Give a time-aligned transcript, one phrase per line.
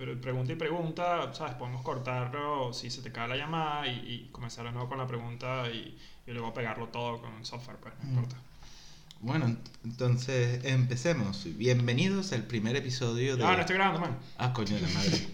[0.00, 1.56] Pero pregunta y pregunta, ¿sabes?
[1.56, 5.68] Podemos cortarlo si se te cae la llamada y, comenzar de nuevo con la pregunta
[5.68, 5.94] y,
[6.26, 8.08] luego pegarlo todo con software, pues no mm.
[8.08, 8.36] importa.
[9.20, 11.46] Bueno, entonces empecemos.
[11.58, 13.44] Bienvenidos al primer episodio de.
[13.44, 14.18] Ah, no estoy grabando, man.
[14.38, 15.28] Ah, coño de la madre.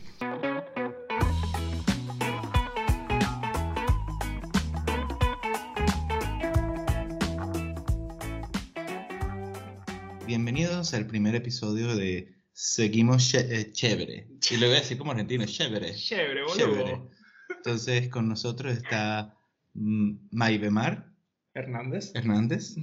[10.27, 14.29] Bienvenidos al primer episodio de seguimos eh, chévere.
[14.51, 15.95] Y lo voy a decir como argentino, chévere.
[15.95, 17.11] Chévere, boludo.
[17.51, 19.37] Entonces con nosotros está
[19.75, 21.13] mm, Maibemar
[21.53, 22.13] Hernández.
[22.15, 22.77] Hernández.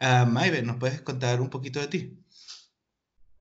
[0.00, 2.18] Uh, Maibe, ¿nos puedes contar un poquito de ti?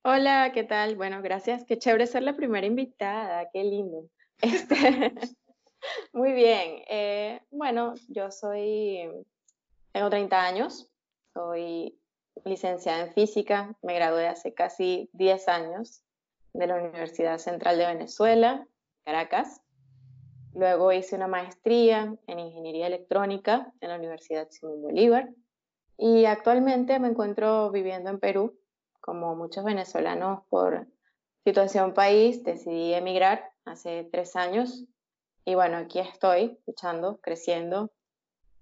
[0.04, 0.96] Hola, ¿qué tal?
[0.96, 1.66] Bueno, gracias.
[1.66, 4.10] Qué chévere ser la primera invitada, qué lindo.
[4.42, 5.14] Este,
[6.14, 6.84] muy bien.
[6.88, 9.10] Eh, bueno, yo soy,
[9.92, 10.90] tengo 30 años,
[11.34, 11.99] soy
[12.46, 16.04] licenciada en física, me gradué hace casi 10 años
[16.54, 18.68] de la Universidad Central de Venezuela,
[19.06, 19.62] Caracas.
[20.54, 25.30] Luego hice una maestría en ingeniería electrónica en la Universidad Simón Bolívar
[25.98, 28.58] y actualmente me encuentro viviendo en Perú.
[29.02, 30.88] Como muchos venezolanos por
[31.44, 34.86] situación país, decidí emigrar hace tres años
[35.46, 37.92] y bueno, aquí estoy luchando, creciendo,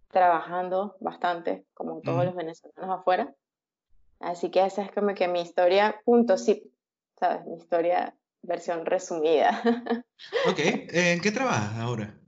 [0.09, 3.33] trabajando bastante, como todos los venezolanos afuera.
[4.19, 6.71] Así que esa es como que mi historia, punto sí,
[7.19, 7.45] ¿sabes?
[7.45, 9.61] Mi historia versión resumida.
[10.49, 12.19] Ok, ¿en qué trabajas ahora?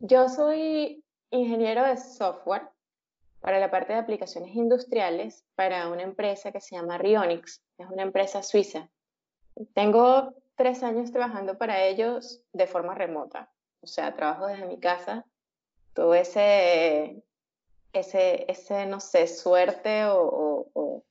[0.00, 2.62] Yo soy ingeniero de software
[3.40, 8.02] para la parte de aplicaciones industriales para una empresa que se llama Rionix, es una
[8.02, 8.88] empresa suiza.
[9.74, 15.26] Tengo tres años trabajando para ellos de forma remota, o sea, trabajo desde mi casa.
[15.92, 17.22] Todo ese
[17.92, 21.04] ese, ese no sé, suerte o,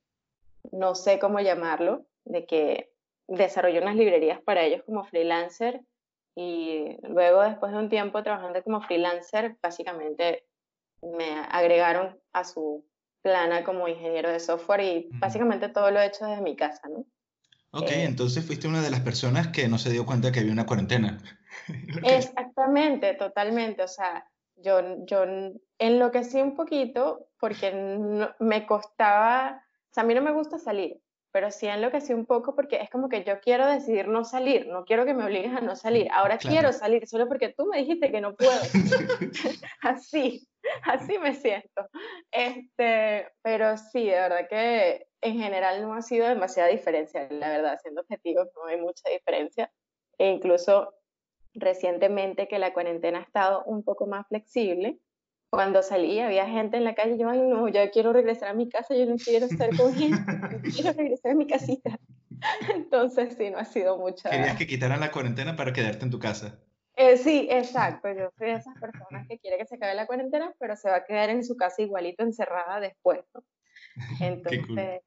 [0.71, 2.93] no sé cómo llamarlo, de que
[3.27, 5.81] desarrollé unas librerías para ellos como freelancer
[6.35, 10.45] y luego después de un tiempo trabajando como freelancer, básicamente
[11.01, 12.85] me agregaron a su
[13.22, 17.06] plana como ingeniero de software y básicamente todo lo he hecho desde mi casa, ¿no?
[17.73, 20.51] Ok, eh, entonces fuiste una de las personas que no se dio cuenta que había
[20.51, 21.17] una cuarentena.
[22.03, 23.83] Exactamente, totalmente.
[23.83, 24.29] O sea,
[24.61, 25.25] yo, yo
[25.79, 27.72] enloquecí un poquito porque
[28.39, 31.01] me costaba, o sea, a mí no me gusta salir,
[31.31, 34.83] pero sí enloquecí un poco porque es como que yo quiero decidir no salir, no
[34.85, 38.11] quiero que me obligues a no salir, ahora quiero salir solo porque tú me dijiste
[38.11, 38.51] que no puedo.
[39.81, 40.47] así,
[40.83, 41.88] así me siento.
[42.31, 47.79] Este, pero sí, de verdad que en general no ha sido demasiada diferencia, la verdad,
[47.81, 49.71] siendo objetivo no hay mucha diferencia.
[50.17, 50.94] E incluso
[51.53, 55.00] recientemente que la cuarentena ha estado un poco más flexible,
[55.50, 58.69] cuando salí había gente en la calle, yo, ay no, ya quiero regresar a mi
[58.69, 60.23] casa, yo no quiero estar con gente,
[60.73, 62.00] quiero regresar a mi casita.
[62.73, 64.29] Entonces sí, no ha sido mucha...
[64.29, 66.57] Querías que quitaran la cuarentena para quedarte en tu casa.
[66.95, 70.53] Eh, sí, exacto, yo soy de esas personas que quiere que se acabe la cuarentena,
[70.57, 73.44] pero se va a quedar en su casa igualito encerrada después, ¿no?
[74.22, 75.01] Entonces,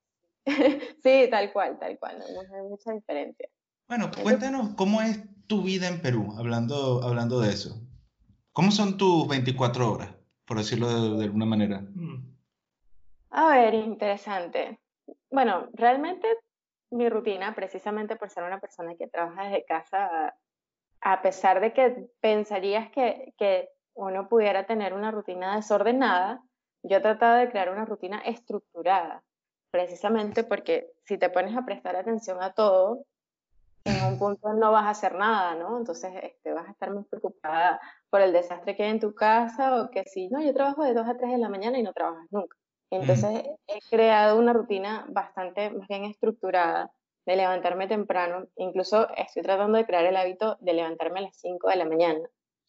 [1.03, 3.49] sí, tal cual, tal cual, no hay mucha diferencia.
[3.89, 7.81] Bueno, cuéntanos cómo es tu vida en Perú, hablando, hablando de eso.
[8.53, 10.15] ¿Cómo son tus 24 horas,
[10.47, 11.81] por decirlo de, alguna manera?
[11.81, 12.35] Mm.
[13.31, 14.81] A ver, interesante.
[15.31, 16.29] Bueno, realmente
[16.91, 20.35] mi rutina, precisamente por ser una persona que trabaja desde casa,
[21.01, 26.43] a pesar de que pensarías que, que uno pudiera tener una rutina desordenada,
[26.83, 29.23] yo he tratado de crear una rutina estructurada,
[29.71, 33.05] precisamente porque si te pones a prestar atención a todo,
[33.85, 35.77] en un punto no vas a hacer nada, ¿no?
[35.77, 39.77] Entonces este, vas a estar muy preocupada por el desastre que hay en tu casa
[39.77, 41.93] o que si, no, yo trabajo de 2 a 3 de la mañana y no
[41.93, 42.57] trabajas nunca.
[42.91, 46.93] Entonces he creado una rutina bastante más bien estructurada
[47.27, 48.47] de levantarme temprano.
[48.57, 52.21] Incluso estoy tratando de crear el hábito de levantarme a las 5 de la mañana.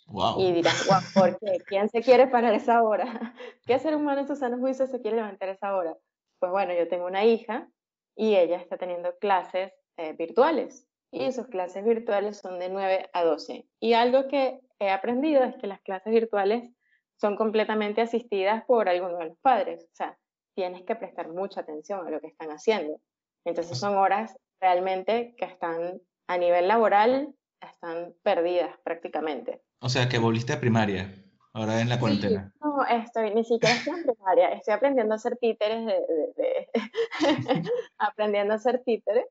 [0.07, 0.39] Wow.
[0.39, 1.59] Y dirás, wow, ¿por qué?
[1.65, 3.05] ¿Quién se quiere parar esa hora?
[3.65, 5.95] ¿Qué ser humano en su sano juicio se quiere levantar esa hora?
[6.39, 7.69] Pues bueno, yo tengo una hija
[8.15, 13.23] y ella está teniendo clases eh, virtuales y sus clases virtuales son de 9 a
[13.23, 13.65] 12.
[13.79, 16.71] Y algo que he aprendido es que las clases virtuales
[17.17, 19.83] son completamente asistidas por alguno de los padres.
[19.83, 20.17] O sea,
[20.55, 22.99] tienes que prestar mucha atención a lo que están haciendo.
[23.45, 29.61] Entonces son horas realmente que están a nivel laboral, están perdidas prácticamente.
[29.79, 31.13] O sea, que volviste a primaria,
[31.53, 32.53] ahora en la cuarentena.
[32.59, 36.69] no, estoy, ni siquiera estoy en primaria, estoy aprendiendo a hacer títeres, de,
[37.97, 39.25] aprendiendo a hacer títeres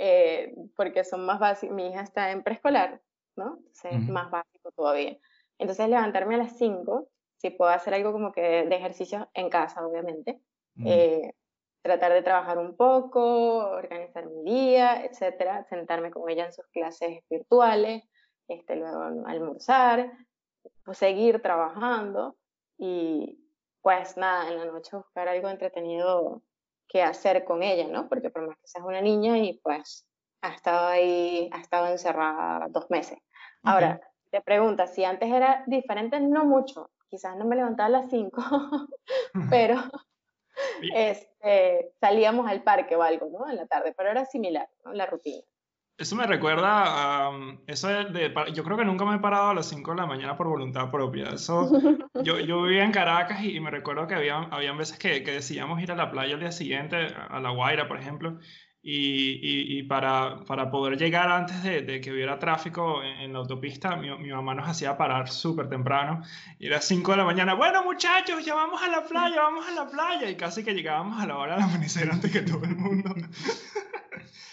[0.00, 3.02] eh, porque son más básicos, mi hija está en preescolar,
[3.36, 3.56] ¿no?
[3.58, 5.18] Entonces es más básico todavía.
[5.58, 9.84] Entonces levantarme a las 5, si puedo hacer algo como que de ejercicio en casa,
[9.84, 10.40] obviamente,
[10.84, 11.32] eh,
[11.82, 17.24] tratar de trabajar un poco, organizar mi día, etcétera, sentarme con ella en sus clases
[17.28, 18.04] virtuales,
[18.46, 20.12] este, luego almorzar,
[20.84, 22.36] pues seguir trabajando
[22.76, 23.44] y
[23.82, 26.42] pues nada, en la noche buscar algo entretenido
[26.88, 28.08] que hacer con ella, ¿no?
[28.08, 30.06] Porque por más que seas una niña y pues
[30.40, 33.18] ha estado ahí, ha estado encerrada dos meses.
[33.62, 34.00] Ahora,
[34.30, 38.42] te preguntas, si antes era diferente, no mucho, quizás no me levantaba a las 5,
[39.50, 39.76] pero
[40.94, 43.48] este, salíamos al parque o algo, ¿no?
[43.48, 44.92] En la tarde, pero era similar, ¿no?
[44.92, 45.42] La rutina.
[45.98, 49.54] Eso me recuerda a um, eso de, yo creo que nunca me he parado a
[49.54, 51.30] las 5 de la mañana por voluntad propia.
[51.30, 51.68] Eso,
[52.22, 55.82] yo, yo vivía en Caracas y, me recuerdo que había, habían veces que, que, decíamos
[55.82, 58.38] ir a la playa al día siguiente, a La Guaira, por ejemplo,
[58.80, 63.96] y, y, para, para, poder llegar antes de, de que hubiera tráfico en, la autopista,
[63.96, 66.22] mi, mi, mamá nos hacía parar súper temprano.
[66.58, 69.72] Y era 5 de la mañana, bueno muchachos, ya vamos a la playa, vamos a
[69.72, 70.30] la playa.
[70.30, 73.14] Y casi que llegábamos a la hora del amanecer antes que todo el mundo.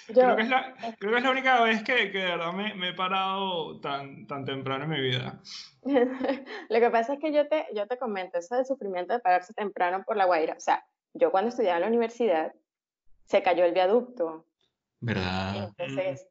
[0.08, 2.74] creo, que es la, creo, que es la, única vez que, que de verdad me,
[2.74, 5.40] me, he parado tan, tan temprano en mi vida.
[5.84, 9.54] Lo que pasa es que yo te, yo te comento eso del sufrimiento de pararse
[9.54, 10.56] temprano por la Guaira.
[10.58, 10.84] O sea,
[11.14, 12.54] yo cuando estudiaba en la universidad,
[13.26, 14.46] se cayó el viaducto.
[15.00, 15.74] ¿Verdad?
[15.78, 16.28] Entonces,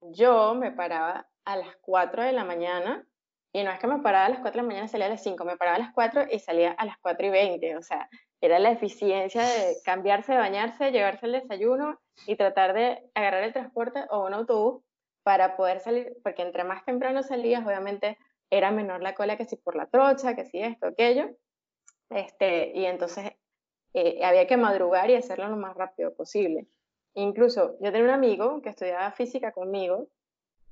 [0.00, 3.06] yo me paraba a las 4 de la mañana,
[3.52, 5.22] y no es que me paraba a las 4 de la mañana salía a las
[5.22, 8.08] 5, me paraba a las 4 y salía a las 4 y 20, o sea,
[8.40, 13.52] era la eficiencia de cambiarse, de bañarse, llevarse el desayuno y tratar de agarrar el
[13.52, 14.82] transporte o un autobús
[15.22, 18.18] para poder salir, porque entre más temprano salías, obviamente
[18.50, 21.30] era menor la cola que si por la trocha, que si esto, aquello,
[22.10, 23.32] este, y entonces
[23.94, 26.66] eh, había que madrugar y hacerlo lo más rápido posible.
[27.14, 30.08] Incluso yo tenía un amigo que estudiaba física conmigo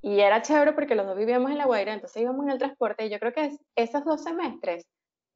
[0.00, 3.06] y era chévere porque los dos vivíamos en La Guaira, entonces íbamos en el transporte
[3.06, 4.86] y yo creo que esos dos semestres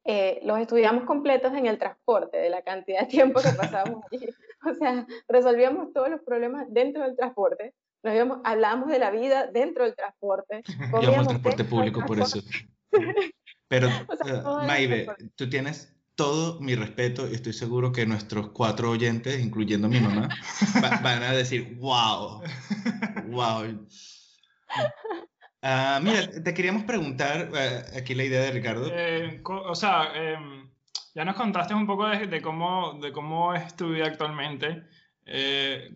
[0.03, 4.27] eh, los estudiamos completos en el transporte, de la cantidad de tiempo que pasábamos allí.
[4.65, 9.47] O sea, resolvíamos todos los problemas dentro del transporte, nos íbamos, hablábamos de la vida
[9.47, 10.63] dentro del transporte.
[11.01, 12.39] Íbamos al transporte público por eso.
[13.67, 13.87] Pero,
[14.45, 19.87] o eh, tú tienes todo mi respeto y estoy seguro que nuestros cuatro oyentes, incluyendo
[19.87, 20.27] mi mamá,
[21.03, 22.41] van a decir, wow,
[23.27, 23.87] wow.
[25.61, 28.89] Ah, mira, te queríamos preguntar, eh, aquí la idea de Ricardo.
[28.91, 30.67] Eh, o sea, em,
[31.13, 34.83] ya nos contaste un poco de, cómo, de cómo es tu vida actualmente.
[35.23, 35.95] Eh,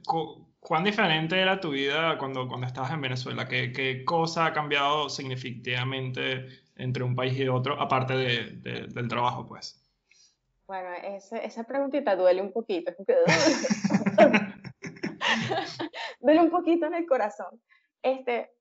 [0.60, 3.48] ¿Cuán diferente era tu vida cuando, cuando estabas en Venezuela?
[3.48, 6.46] ¿Qué, ¿Qué, cosa ha cambiado significativamente
[6.76, 9.81] entre un país y otro, aparte de, del trabajo, pues?
[10.72, 12.94] Bueno, esa, esa preguntita duele un poquito.
[16.22, 17.62] duele un poquito en el corazón.
[18.02, 18.54] Este,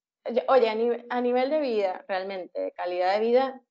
[0.49, 0.69] oye,
[1.09, 3.63] a, nivel de vida, realmente, de calidad de vida,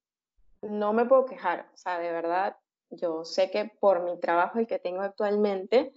[0.62, 1.70] no me puedo quejar.
[1.74, 2.56] O sea, de verdad,
[2.92, 5.92] yo sé que por mi trabajo, el que tengo actualmente,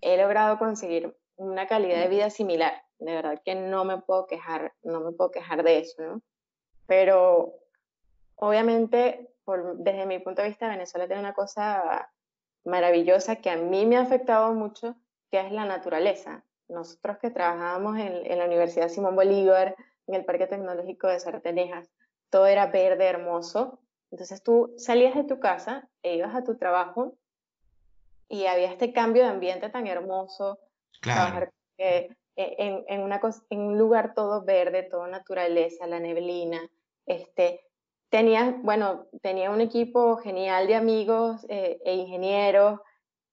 [0.00, 2.82] he logrado conseguir una calidad de vida similar.
[2.98, 6.22] De verdad que no me puedo quejar, no me puedo quejar de eso, ¿no?
[6.86, 7.58] Pero
[8.36, 9.33] obviamente
[9.76, 12.10] desde mi punto de vista, Venezuela tiene una cosa
[12.64, 14.96] maravillosa que a mí me ha afectado mucho,
[15.30, 16.44] que es la naturaleza.
[16.68, 19.76] Nosotros que trabajábamos en, la Universidad Simón Bolívar,
[20.06, 21.90] en el Parque Tecnológico de Sartenejas,
[22.30, 23.80] todo era verde, hermoso.
[24.10, 27.16] Entonces tú salías de tu casa e ibas a tu trabajo
[28.28, 30.58] y había este cambio de ambiente tan hermoso.
[31.00, 31.50] Claro.
[31.76, 33.20] en, en, una
[33.50, 36.60] en un lugar todo verde, todo naturaleza, la neblina,
[37.04, 37.60] este,
[38.14, 42.78] tenía, bueno, tenía un equipo genial de amigos eh, e ingenieros.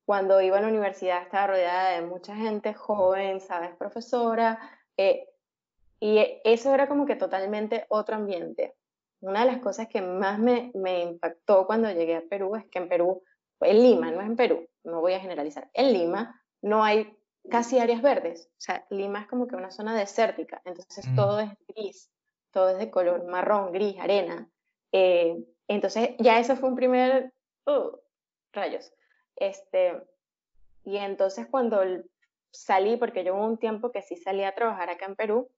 [0.06, 3.76] Cuando iba a la universidad estaba rodeada de mucha gente joven, ¿sabes?
[3.76, 4.58] Profesora.
[4.98, 5.30] Eh,
[6.00, 8.74] y eso era como que totalmente otro ambiente.
[9.20, 12.80] Una de las cosas que más me, me impactó cuando llegué a Perú es que
[12.80, 13.22] en Perú,
[13.60, 17.16] en Lima, no es en Perú, no voy a generalizar, en Lima no hay
[17.52, 18.50] casi áreas verdes.
[18.54, 21.16] O sea, Lima es como que una zona desértica, entonces mm.
[21.16, 22.10] todo es gris,
[22.50, 24.50] todo es de color marrón, gris, arena.
[24.92, 27.34] Eh, entonces, ya eso fue un primer,
[27.66, 27.98] uh,
[28.54, 28.92] rayos.
[29.36, 30.02] Este,
[30.84, 31.82] y entonces cuando
[32.52, 35.50] salí, porque yo hubo un tiempo que sí salí a trabajar acá en Perú,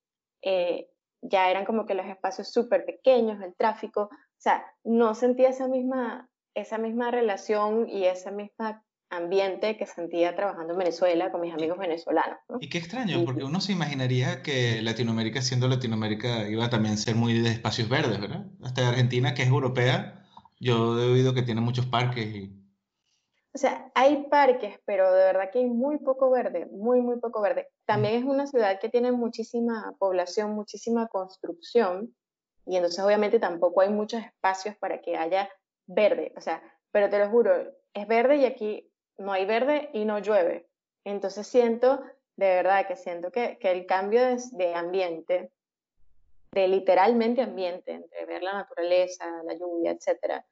[0.42, 0.90] eh,
[1.22, 5.68] ya eran como que los espacios súper pequeños, el tráfico, o sea, no sentía esa
[5.68, 8.83] misma, esa misma relación y esa misma
[9.14, 12.38] ambiente que sentía trabajando en Venezuela con mis amigos venezolanos.
[12.60, 17.16] Y qué extraño, porque uno se imaginaría que Latinoamérica, siendo Latinoamérica, iba a también ser
[17.16, 18.46] muy de espacios verdes, ¿verdad?
[18.64, 20.26] Hasta Argentina, que es europea,
[20.60, 22.26] yo he oído que tiene muchos parques.
[22.26, 22.52] Y...
[23.54, 27.42] O sea, hay parques, pero de verdad que hay muy poco verde, muy, muy poco
[27.42, 27.68] verde.
[27.86, 32.16] También es una ciudad que tiene muchísima población, muchísima construcción,
[32.66, 35.50] y entonces obviamente tampoco hay muchos espacios para que haya
[35.86, 36.34] verde.
[36.38, 37.52] O sea, pero te lo juro,
[37.94, 40.68] es verde y aquí no hay verde y no llueve.
[41.04, 42.02] Entonces siento,
[42.36, 45.52] de verdad que siento que, que el cambio de, ambiente,
[46.52, 50.46] de literalmente ambiente, entre ver la naturaleza, la lluvia, etcétera,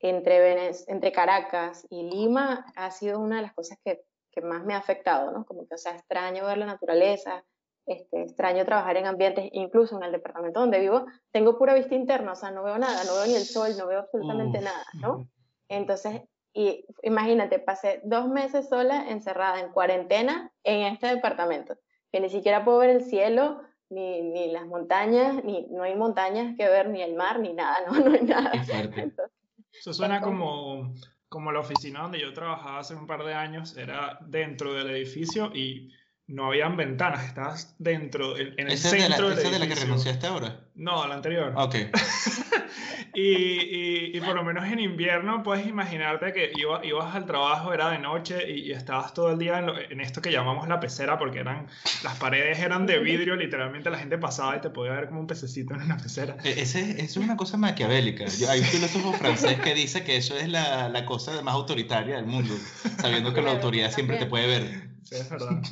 [0.00, 4.74] entre, entre Caracas y Lima ha sido una de las cosas que, que, más me
[4.74, 5.44] ha afectado, ¿no?
[5.44, 7.44] Como que, o sea, extraño ver la naturaleza,
[7.86, 12.32] este, extraño trabajar en ambientes, incluso en el departamento donde vivo, tengo pura vista interna,
[12.32, 15.28] o sea, no veo nada, no veo ni el sol, no veo absolutamente nada, ¿no?
[15.68, 16.22] Entonces,
[16.56, 21.76] y imagínate, pasé dos meses sola, encerrada en cuarentena en este departamento,
[22.10, 23.60] que ni siquiera puedo ver el cielo,
[23.90, 27.76] ni, ni las montañas, ni no hay montañas que ver, ni el mar, ni nada,
[27.86, 28.52] no, no hay nada.
[28.52, 30.94] Eso suena como,
[31.28, 35.50] como la oficina donde yo trabajaba hace un par de años, era dentro del edificio
[35.54, 35.92] y
[36.28, 40.60] no habían ventanas, estabas dentro, en, el centro de la, de la que renunciaste ahora?
[40.74, 41.52] No, la anterior.
[41.56, 41.76] Ok.
[43.14, 48.00] y, y, por lo menos en invierno puedes imaginarte que ibas al trabajo, era de
[48.00, 51.68] noche y, estabas todo el día en, esto que llamamos la pecera, porque eran
[52.02, 55.26] las paredes eran de vidrio, literalmente la gente pasaba y te podía ver como un
[55.28, 56.36] pececito en una pecera.
[56.42, 58.24] E, ese, es una cosa maquiavélica.
[58.50, 62.26] hay un filósofo francés que dice que eso es la, la cosa más autoritaria del
[62.26, 62.52] mundo,
[63.00, 64.88] sabiendo que la autoridad siempre te puede ver.
[65.04, 65.62] Sí, es verdad.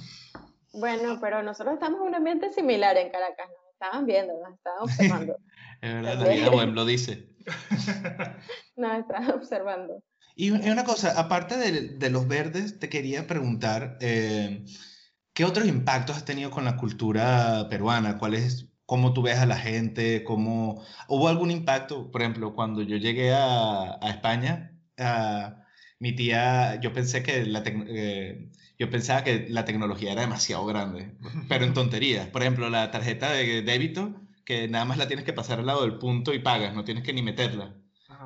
[0.74, 4.82] Bueno, pero nosotros estamos en un ambiente similar en Caracas, nos estaban viendo, nos estaban
[4.82, 5.36] observando.
[5.80, 7.28] es verdad, la vida web lo dice.
[8.76, 10.02] nos estaban observando.
[10.36, 14.64] Y una cosa, aparte de, los verdes, te quería preguntar, eh,
[15.32, 18.18] ¿qué otros impactos has tenido con la cultura peruana?
[18.18, 20.24] ¿Cuál es, cómo tú ves a la gente?
[20.24, 22.10] ¿Cómo, ¿Hubo algún impacto?
[22.10, 24.76] Por ejemplo, cuando yo llegué a, España,
[26.04, 27.62] mi tía, yo pensé que la...
[27.64, 31.14] Eh, yo pensaba que la tecnología era demasiado grande,
[31.48, 32.28] pero en tonterías.
[32.28, 35.80] Por ejemplo, la tarjeta de débito, que nada más la tienes que pasar al lado
[35.80, 37.74] del punto y pagas, no tienes que ni meterla.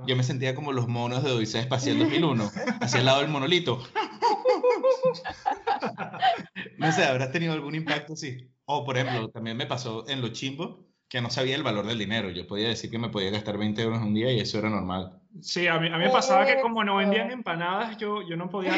[0.09, 3.79] Yo me sentía como los monos de Odisea Espacial 2001, hacia el lado del monolito.
[6.79, 8.51] no sé, ¿habrás tenido algún impacto sí?
[8.65, 11.99] O, por ejemplo, también me pasó en los chimbos, que no sabía el valor del
[11.99, 12.29] dinero.
[12.31, 15.18] Yo podía decir que me podía gastar 20 euros un día y eso era normal.
[15.41, 18.49] Sí, a mí, a mí me pasaba que como no vendían empanadas, yo, yo no
[18.49, 18.73] podía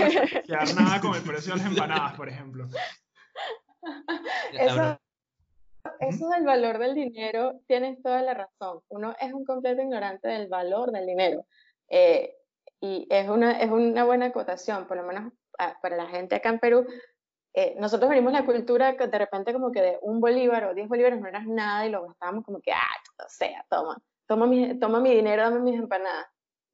[0.47, 2.66] quedar nada con el precio de las empanadas, por ejemplo.
[4.52, 5.00] Eso,
[6.00, 8.80] eso del valor del dinero, tienes toda la razón.
[8.88, 11.47] Uno es un completo ignorante del valor del dinero.
[11.88, 12.37] Eh,
[12.80, 16.50] y es una, es una buena acotación, por lo menos ah, para la gente acá
[16.50, 16.87] en Perú,
[17.52, 20.88] eh, nosotros venimos la cultura que de repente como que de un bolívar o diez
[20.88, 24.78] bolívares no eras nada y lo gastábamos como que, ah, o sea, toma, toma mi,
[24.78, 26.26] toma mi dinero, dame mis empanadas.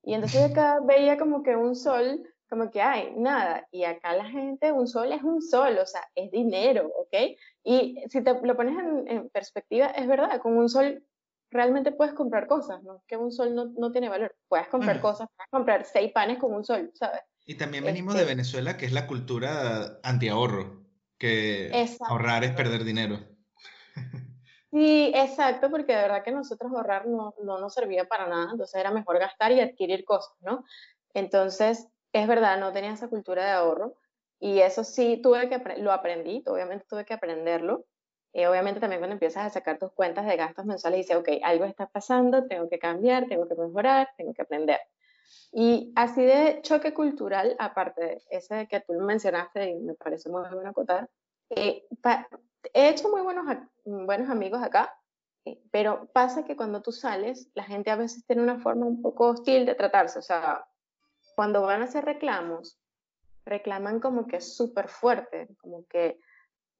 [0.06, 3.66] Y entonces acá veía como que un sol, como que, ay, nada.
[3.72, 7.36] Y acá la gente, un sol es un sol, o sea, es dinero, ¿ok?
[7.64, 11.02] Y si te lo pones en, perspectiva, es verdad, con un sol
[11.50, 13.02] realmente puedes comprar cosas, ¿no?
[13.08, 14.32] Que un sol no, no tiene valor.
[14.46, 17.22] Puedes comprar cosas, puedes comprar seis panes con un sol, ¿sabes?
[17.44, 20.86] Y también venimos de este Venezuela, que es la cultura anti-ahorro,
[21.18, 21.72] que
[22.08, 23.18] ahorrar es perder dinero.
[24.76, 28.78] Sí, exacto, porque de verdad que nosotros ahorrar no, no nos servía para nada, entonces
[28.78, 30.64] era mejor gastar y adquirir cosas, ¿no?
[31.14, 33.94] Entonces, es verdad, no tenía esa cultura de ahorro
[34.38, 37.86] y eso sí, tuve que, lo aprendí, obviamente tuve que aprenderlo.
[38.34, 41.28] Y obviamente también cuando empiezas a sacar tus cuentas de gastos mensuales y dices, ok,
[41.42, 44.80] algo está pasando, tengo que cambiar, tengo que mejorar, tengo que aprender.
[45.52, 50.42] Y así de choque cultural, aparte de ese que tú mencionaste y me parece muy
[50.52, 51.08] bueno acotar,
[51.48, 51.86] eh,
[52.74, 53.44] he hecho muy buenos,
[53.84, 54.94] buenos amigos acá,
[55.44, 59.00] eh, pero pasa que cuando tú sales, la gente a veces tiene una forma un
[59.00, 60.18] poco hostil de tratarse.
[60.18, 60.66] O sea,
[61.34, 62.78] cuando van a hacer reclamos,
[63.44, 66.18] reclaman como que es súper fuerte, como que,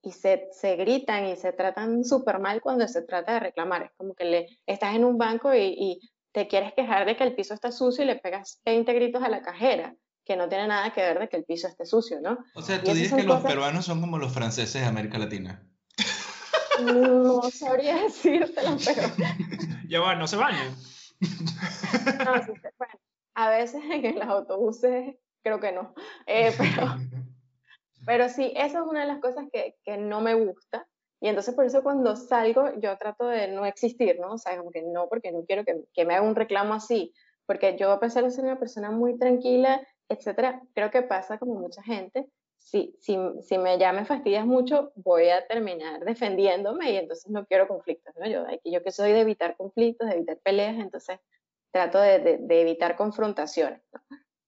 [0.03, 3.85] y se, se gritan y se tratan súper mal cuando se trata de reclamar.
[3.85, 6.01] Es como que le, estás en un banco y, y
[6.33, 9.29] te quieres quejar de que el piso está sucio y le pegas 20 gritos a
[9.29, 12.39] la cajera, que no tiene nada que ver de que el piso esté sucio, ¿no?
[12.55, 15.65] O sea, tú dices que los peruanos son como los franceses de América Latina.
[16.83, 19.03] No sabría decírtelo, pero...
[19.89, 20.75] Ya va, no se bañan.
[22.25, 22.95] No, sí, bueno,
[23.35, 25.95] a veces en los autobuses creo que no,
[26.27, 26.97] eh, pero,
[28.05, 30.87] pero sí, eso es una de las cosas que, que no me gusta,
[31.21, 34.33] y entonces por eso cuando salgo yo trato de no existir, ¿no?
[34.33, 37.15] O sea, como que no, porque no quiero que, que me haga un reclamo así,
[37.47, 41.55] porque yo a pesar de ser una persona muy tranquila, etcétera, creo que pasa como
[41.55, 42.29] mucha gente,
[42.67, 47.47] si, si, si me ya me fastidias mucho, voy a terminar defendiéndome y entonces no
[47.47, 48.29] quiero conflictos, ¿no?
[48.29, 51.21] Yo, yo que soy de evitar conflictos, de evitar peleas, entonces
[51.71, 54.01] trato de, de, evitar confrontaciones, ¿no?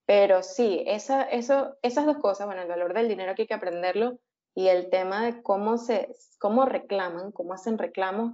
[0.05, 3.55] Pero sí, esa, eso, esas dos cosas, bueno, el valor del dinero que hay que
[3.55, 4.19] aprenderlo
[4.53, 8.33] y el tema de cómo, se, cómo reclaman, cómo hacen reclamos,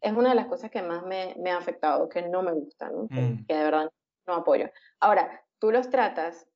[0.00, 2.88] es una de las cosas que más me, me ha afectado, que no me gusta,
[2.90, 3.08] ¿no?
[3.08, 3.46] que, mm.
[3.48, 3.90] de verdad
[4.28, 4.70] no apoyo.
[5.00, 6.46] Ahora, tú los tratas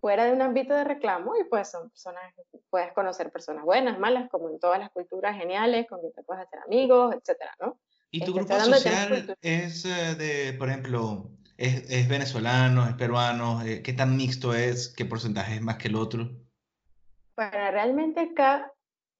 [0.00, 2.22] fuera de un ámbito de reclamo y pues son personas,
[2.70, 6.44] puedes conocer personas buenas, malas, como en todas las culturas geniales, con quien te puedes
[6.46, 7.78] hacer amigos, etcétera, ¿no?
[8.10, 13.62] ¿Y tu este, grupo social es eh, de, por ejemplo, es, es venezolano, es peruano?
[13.62, 14.88] Eh, ¿Qué tan mixto es?
[14.88, 16.30] ¿Qué porcentaje es más que el otro?
[17.36, 18.72] Bueno, realmente acá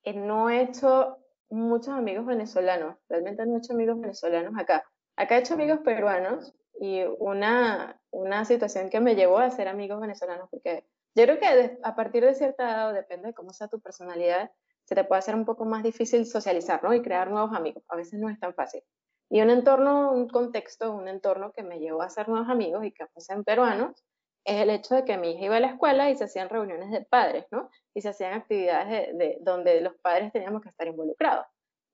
[0.02, 1.18] eh, no he hecho
[1.50, 4.82] muchos amigos venezolanos, realmente no he hecho amigos venezolanos acá.
[5.16, 10.00] Acá he hecho amigos peruanos y una, una situación que me llevó a ser amigos
[10.00, 13.80] venezolanos, porque yo creo que a partir de cierta edad, depende de cómo sea tu
[13.80, 14.50] personalidad,
[14.84, 16.94] se te puede hacer un poco más difícil socializar, ¿no?
[16.94, 17.84] Y crear nuevos amigos.
[17.88, 18.82] A veces no es tan fácil.
[19.28, 22.92] Y un entorno, un contexto, un entorno que me llevó a hacer nuevos amigos y
[22.92, 24.04] que fuesen peruanos,
[24.44, 26.90] es el hecho de que mi hija iba a la escuela y se hacían reuniones
[26.90, 27.70] de padres, ¿no?
[27.94, 31.46] Y se hacían actividades de donde los padres teníamos que estar involucrados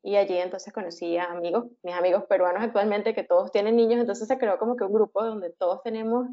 [0.06, 4.28] y allí entonces conocí a amigos, mis amigos peruanos actualmente que todos tienen niños, entonces
[4.28, 6.28] se creó como que un grupo donde todos tenemos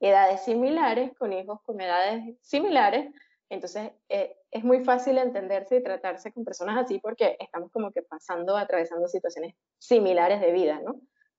[0.00, 3.14] edades similares, con hijos con edades similares,
[3.48, 8.02] entonces eh, es muy fácil entenderse y tratarse con personas así porque estamos como que
[8.02, 10.96] pasando, atravesando situaciones similares de vida, ¿no?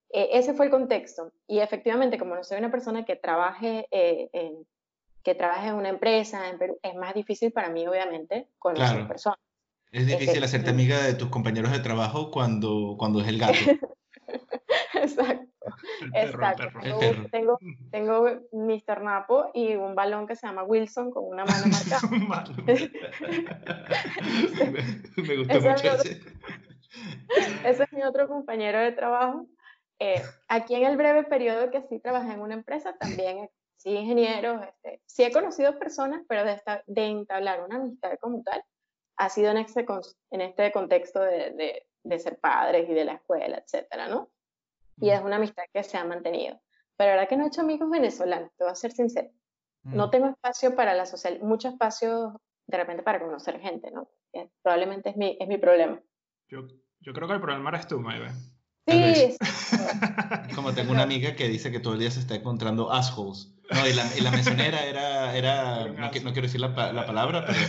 [0.10, 4.30] Eh, ese fue el contexto y efectivamente como no soy una persona que trabaje eh,
[4.32, 4.66] en,
[5.22, 9.40] que trabaje en una empresa en Perú, es más difícil para mí obviamente conocer personas.
[9.94, 13.54] Es difícil hacerte amiga de tus compañeros de trabajo cuando, cuando es el gato.
[14.96, 15.48] Exacto.
[16.16, 16.64] Exacto.
[17.32, 17.60] Tengo,
[17.92, 19.04] tengo Mr.
[19.04, 22.02] Napo y un balón que se llama Wilson con una mano marcada.
[25.16, 26.22] me, gusta mucho ese.
[27.64, 29.46] Ese es mi otro compañero de trabajo.
[30.00, 33.48] Eh, aquí en el breve periodo que sí trabajé en una empresa, también
[33.78, 38.42] sí ingenieros, este, sí he conocido personas, pero de, esta, de entablar una amistad como
[38.42, 38.64] tal,
[39.18, 39.86] ha sido en este,
[40.32, 44.30] en este contexto de, de, ser padres y de la escuela, etcétera, ¿no?
[45.00, 46.60] Y es una amistad que se ha mantenido.
[46.98, 49.30] Pero ahora que no he hecho amigos venezolanos, te voy a ser sincero.
[49.84, 54.08] No tengo espacio para la social, mucho espacio de repente para conocer gente, ¿no?
[54.62, 56.02] probablemente es mi, es mi problema.
[56.48, 56.68] Yo,
[57.02, 58.32] yo creo que el problema eres tú, Maybe.
[58.88, 59.38] Sí.
[60.56, 63.54] Como tengo una amiga que dice que todo el día se está encontrando assholes.
[63.74, 67.46] No, y la, y la mesonera era, era no, no, quiero decir la, la, palabra,
[67.46, 67.60] pero,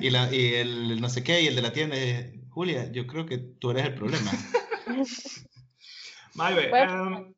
[0.00, 1.96] y, la, y el no sé qué, y el de la tienda,
[2.50, 4.30] Julia, yo creo que tú eres el problema.
[6.34, 7.34] Maybe, em,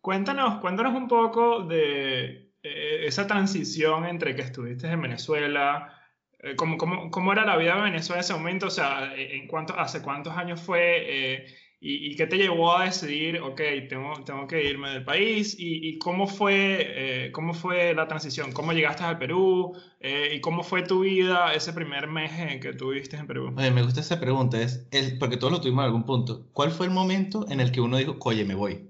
[0.00, 6.00] cuéntanos, cuéntanos un poco de eh, esa transición entre que estuviste en Venezuela,
[6.38, 8.66] eh, ¿cómo, cómo, cómo, era la vida en Venezuela en ese momento?
[8.66, 11.04] O sea, en cuánto, ¿hace cuántos años fue?
[11.06, 11.46] Eh,
[11.84, 15.56] ¿Y, qué te llevó a decidir, ok, tengo, tengo que irme del país?
[15.58, 18.52] ¿Y, y cómo, fue, eh, cómo fue la transición?
[18.52, 19.72] ¿Cómo llegaste al Perú?
[19.98, 23.52] Eh, ¿Y cómo fue tu vida ese primer mes en que tú viviste en Perú?
[23.56, 26.46] Oye, me gusta esa pregunta, es, es, porque todos lo tuvimos en algún punto.
[26.52, 28.88] ¿Cuál fue el momento en el que uno dijo, oye, me voy?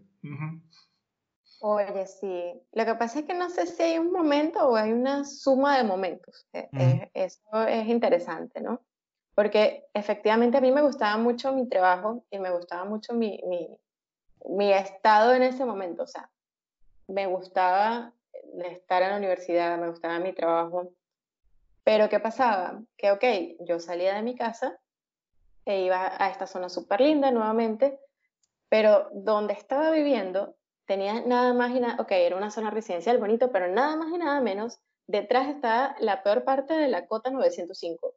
[1.60, 2.60] Oye, sí.
[2.72, 5.78] Lo que pasa es que no sé si hay un momento o hay una suma
[5.78, 6.46] de momentos.
[6.52, 8.82] E, eso es interesante, ¿no?
[9.34, 13.40] Porque efectivamente a mí me gustaba mucho mi trabajo y me gustaba mucho mi,
[14.46, 16.30] mi, estado en ese momento, o sea,
[17.08, 18.12] me gustaba
[18.64, 20.92] estar en la universidad, me gustaba mi trabajo,
[21.84, 22.82] pero ¿qué pasaba?
[22.96, 23.24] Que, ok,
[23.60, 24.78] yo salía de mi casa
[25.64, 27.98] e iba a esta zona súper linda nuevamente,
[28.68, 33.50] pero donde estaba viviendo tenía nada más y nada, ok, era una zona residencial bonito,
[33.50, 38.14] pero nada más y nada menos, detrás estaba la peor parte de la cota 905.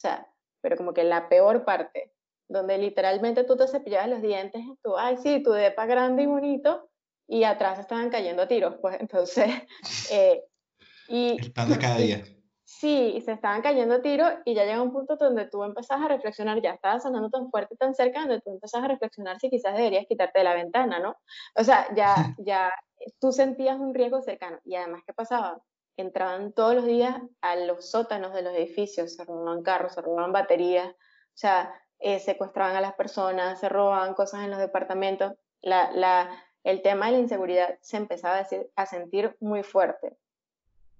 [0.00, 0.26] O sea,
[0.62, 2.14] pero como que la peor parte,
[2.48, 6.88] donde literalmente tú te cepillabas los dientes, tú, ay, sí, tu depa grande y bonito,
[7.28, 9.50] y atrás estaban cayendo tiros, pues entonces...
[10.10, 10.42] Eh,
[11.08, 12.24] y, El pan de cada día.
[12.64, 16.08] Sí, y se estaban cayendo tiros y ya llega un punto donde tú empezás a
[16.08, 19.76] reflexionar, ya estaba sonando tan fuerte, tan cerca, donde tú empezás a reflexionar si quizás
[19.76, 21.16] deberías quitarte de la ventana, ¿no?
[21.56, 22.72] O sea, ya, ya
[23.20, 24.60] tú sentías un riesgo cercano.
[24.64, 25.60] Y además, ¿qué pasaba?
[26.00, 30.32] Entraban todos los días a los sótanos de los edificios, se robaban carros, se robaban
[30.32, 35.34] baterías, o sea, eh, secuestraban a las personas, se robaban cosas en los departamentos.
[35.60, 36.30] La, la,
[36.64, 40.16] el tema de la inseguridad se empezaba a, decir, a sentir muy fuerte.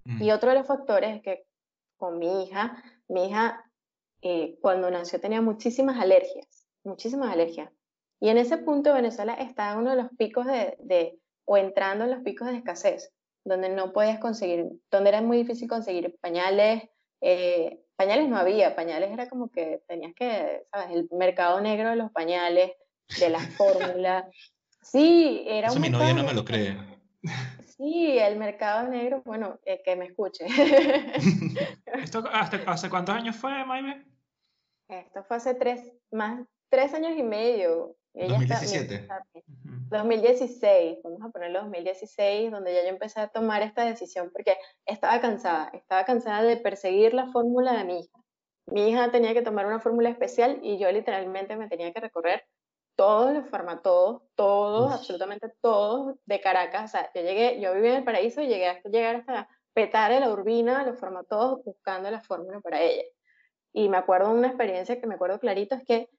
[0.05, 0.21] Mm.
[0.21, 1.45] Y otro de los factores es que
[1.97, 3.63] con mi hija, mi hija
[4.21, 7.71] eh, cuando nació tenía muchísimas alergias, muchísimas alergias.
[8.19, 12.05] Y en ese punto Venezuela estaba en uno de los picos de, de, o entrando
[12.05, 13.11] en los picos de escasez
[13.43, 16.83] donde no podías conseguir, donde era muy difícil conseguir pañales.
[17.21, 20.91] Eh, pañales no había, pañales era como que tenías que, ¿sabes?
[20.91, 22.71] El mercado negro de los pañales,
[23.19, 24.25] de las fórmulas.
[24.81, 26.77] Sí, era Eso mi novia no me lo cree.
[27.77, 30.45] Sí, el mercado negro, bueno, eh, que me escuche.
[31.85, 34.05] ¿Esto hasta, hace cuántos años fue, Maime?
[34.87, 37.95] Esto fue hace tres, más, tres años y medio.
[38.13, 39.07] Ella 2017.
[39.89, 45.19] 2016, vamos a ponerlo 2016, donde ya yo empecé a tomar esta decisión porque estaba
[45.19, 48.19] cansada, estaba cansada de perseguir la fórmula de mi hija.
[48.67, 52.45] Mi hija tenía que tomar una fórmula especial y yo literalmente me tenía que recorrer
[52.95, 56.85] todos los farmatodos, todos, absolutamente todos de Caracas.
[56.85, 60.19] O sea, yo llegué, yo viví en el paraíso y llegué hasta llegar hasta Petare,
[60.19, 63.03] la Urbina, los farmatodos buscando la fórmula para ella.
[63.73, 66.09] Y me acuerdo de una experiencia que me acuerdo clarito, es que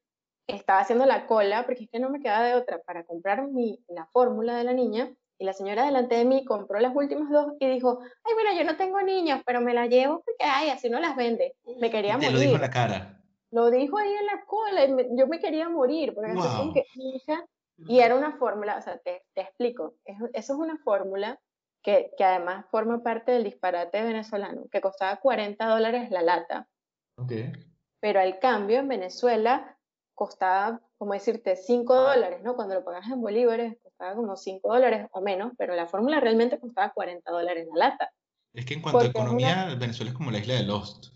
[0.46, 3.83] estaba haciendo la cola, porque es que no me quedaba de otra, para comprar mi,
[3.88, 7.55] la fórmula de la niña, y la señora delante de mí compró las últimas dos
[7.59, 10.88] y dijo, ay, bueno, yo no tengo niños, pero me la llevo porque, ay, así
[10.88, 11.57] no las vende.
[11.81, 12.28] Me quería morir.
[12.28, 13.20] Te lo dijo en la cara.
[13.50, 16.72] Lo dijo ahí en la cola, y yo me quería morir, porque wow.
[16.72, 17.44] que mi hija,
[17.88, 21.40] y era una fórmula, o sea, te, te explico, eso es una fórmula
[21.83, 26.68] que, que, además forma parte del disparate venezolano, que costaba 40 dólares la lata.
[27.16, 27.52] Okay.
[28.00, 29.76] Pero al cambio en Venezuela
[30.22, 32.54] costaba, como decirte, 5 dólares, ¿no?
[32.54, 36.61] Cuando lo pagas en bolívares costaba como 5 dólares o menos, pero la fórmula realmente
[36.61, 38.12] costaba 40 dólares la lata.
[38.54, 41.06] Es que en cuanto a economía, Venezuela es como la isla de Lost.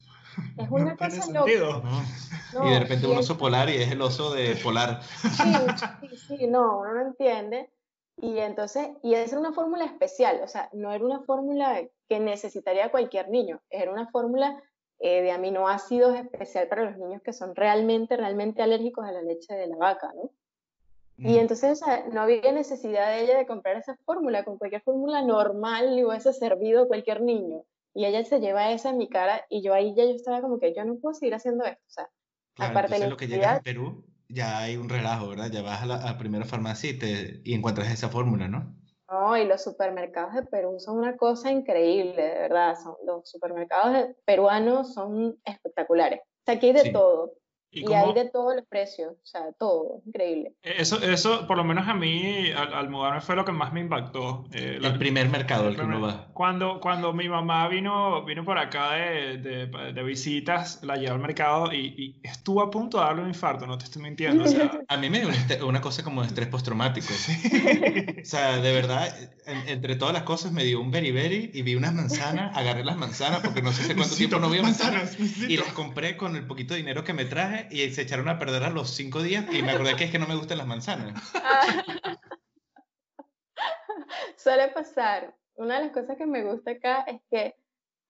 [0.57, 1.53] Es una cosa loca.
[2.65, 5.01] y de repente un oso polar y es el oso de polar.
[5.03, 5.53] Sí,
[6.09, 7.71] sí, sí, no, uno no entiende.
[8.17, 12.19] Y entonces, y esa era una fórmula especial, o sea, no era una fórmula que
[12.19, 14.61] necesitaría cualquier niño, era una fórmula
[14.99, 19.55] eh, de aminoácidos especial para los niños que son realmente, realmente alérgicos a la leche
[19.55, 20.31] de la vaca, ¿no?
[21.19, 21.81] Y entonces
[22.13, 26.33] no había necesidad de ella de comprar esa fórmula, con cualquier fórmula normal le hubiese
[26.35, 27.63] servido a cualquier niño.
[27.95, 30.59] Y ella se lleva esa en mi cara y yo ahí ya yo estaba como
[30.59, 31.83] que yo no puedo seguir haciendo esto.
[31.87, 32.09] O sea,
[32.59, 35.51] aparte de lo que llega a Perú, ya hay un relajo, ¿verdad?
[35.51, 38.77] Ya vas a la primera farmacia y, te, y encuentras esa fórmula, ¿no?
[39.09, 42.77] No, y los supermercados de Perú son una cosa increíble, de verdad.
[42.83, 46.21] Son, los supermercados peruanos son espectaculares.
[46.21, 47.33] O sea, aquí hay de todo.
[47.71, 50.55] Y, hay de todos los precios, o sea, todo, increíble.
[50.63, 54.45] Eso, eso por lo menos a mí, al, mudarme, fue lo que más me impactó.
[54.53, 56.29] Eh, el primer mercado al que uno va.
[56.33, 61.19] Cuando, cuando mi mamá vino, vino por acá de, de, de visitas, la llevé al
[61.19, 64.45] mercado y, y, estuvo a punto de darle un infarto, no te estoy mintiendo.
[64.45, 65.29] O sea, a mí me dio
[65.67, 67.09] una, cosa como de estrés postraumático.
[67.13, 69.15] o sea, de verdad,
[69.67, 73.41] entre todas las cosas me dio un beriberi y vi unas manzanas, agarré las manzanas
[73.41, 76.75] porque no sé hace cuánto tiempo no vi manzanas, y las compré con el poquito
[76.75, 79.63] de dinero que me traje y se echaron a perder a los cinco días y
[79.63, 81.33] me acordé que es que no me gustan las manzanas.
[84.37, 85.35] Suele pasar.
[85.55, 87.57] Una de las cosas que me gusta acá es que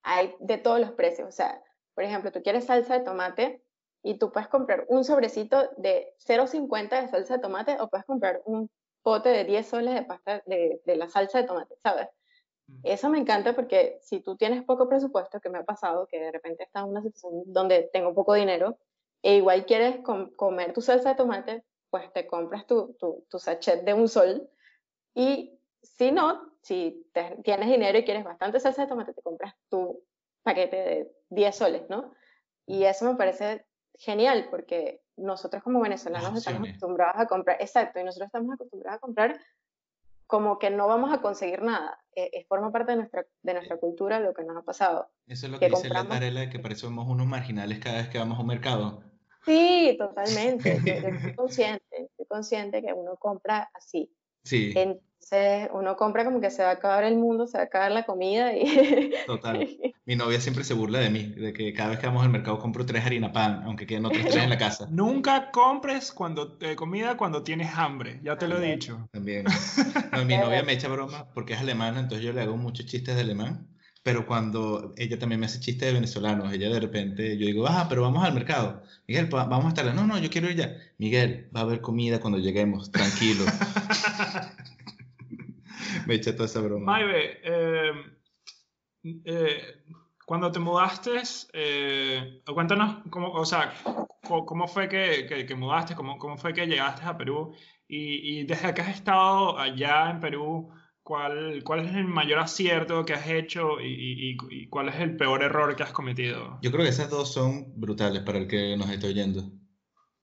[0.02, 1.28] hay de todos los precios.
[1.28, 1.62] O sea,
[1.94, 3.62] por ejemplo, tú quieres salsa de tomate
[4.02, 8.42] y tú puedes comprar un sobrecito de 0,50 de salsa de tomate o puedes comprar
[8.44, 8.70] un
[9.02, 12.09] pote de 10 soles de pasta de, de la salsa de tomate, ¿sabes?
[12.66, 12.80] Mm.
[12.85, 16.32] Eso me encanta porque si tú tienes poco presupuesto, que me ha pasado, que de
[16.32, 18.78] repente estás en una situación donde tengo poco dinero,
[19.26, 19.98] e igual quieres
[20.36, 24.48] comer tu salsa de tomate, pues te compras tu, tu, sachet de un sol.
[25.16, 27.10] Y si no, si
[27.42, 30.00] tienes dinero y quieres bastante salsa de tomate, te compras tu
[30.44, 32.14] paquete de 10 soles, ¿no?
[32.66, 38.04] Y eso me parece genial porque nosotros como venezolanos estamos acostumbrados a comprar, exacto, y
[38.04, 39.40] nosotros estamos acostumbrados a comprar
[40.28, 41.98] como que no vamos a conseguir nada.
[42.12, 45.10] Es, es, forma parte de nuestra, de nuestra cultura lo que nos ha pasado.
[45.26, 48.38] Eso es lo que, dice la Tarela, que parecemos unos marginales cada vez que vamos
[48.38, 49.02] a un mercado.
[49.46, 50.80] Sí, totalmente.
[50.85, 54.11] Yo, estoy consciente, estoy consciente que uno compra así.
[54.42, 54.72] Sí.
[54.76, 57.92] Entonces, uno compra como que se va a acabar el mundo, se va a acabar
[57.92, 59.12] la comida y...
[59.26, 59.68] Total.
[60.04, 62.59] Mi novia siempre se burla de mí, de que cada vez que vamos al mercado
[62.59, 64.87] compro tres harina pan, aunque queden otros tres en la casa.
[64.90, 69.09] Nunca compres cuando, eh, comida cuando tienes hambre, ya te lo he dicho.
[69.12, 69.46] También.
[70.26, 73.22] mi novia me echa broma porque es alemana, entonces yo le hago muchos chistes de
[73.22, 73.68] alemán,
[74.06, 77.86] pero cuando ella también me hace chistes de venezolanos, ella de repente, yo digo, ah,
[77.88, 78.80] pero vamos al mercado.
[79.08, 80.76] Miguel, vamos a estar, no, no, yo quiero ir ya.
[80.96, 83.44] Miguel, va a haber comida cuando lleguemos, tranquilo.
[86.06, 86.84] me echa toda esa broma.
[86.84, 87.92] Maive, eh,
[89.24, 89.82] eh,
[90.24, 93.74] cuando te mudaste, eh, cuéntanos cómo, o sea,
[94.22, 97.56] cómo, fue que, que, mudaste, cómo, cómo, fue que llegaste a Perú
[97.88, 100.70] y, y, desde que has estado allá en Perú,
[101.06, 105.44] ¿cuál, cuál es el mayor acierto que has hecho y, y, cuál es el peor
[105.44, 106.58] error que has cometido?
[106.62, 109.44] Yo creo que esas dos son brutales para el que nos está oyendo.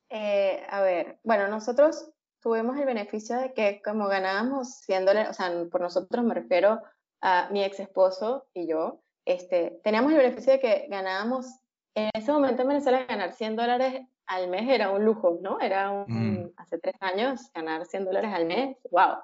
[0.09, 2.09] Eh, a ver, bueno, nosotros
[2.41, 6.81] tuvimos el beneficio de que como ganábamos 100 dólares, o sea, por nosotros me refiero
[7.21, 11.45] a mi ex esposo y yo, este, teníamos el beneficio de que ganábamos,
[11.95, 15.61] en ese momento en Venezuela ganar 100 dólares al mes era un lujo, ¿no?
[15.61, 16.53] Era un, mm.
[16.57, 19.15] hace tres años ganar 100 dólares al mes, wow.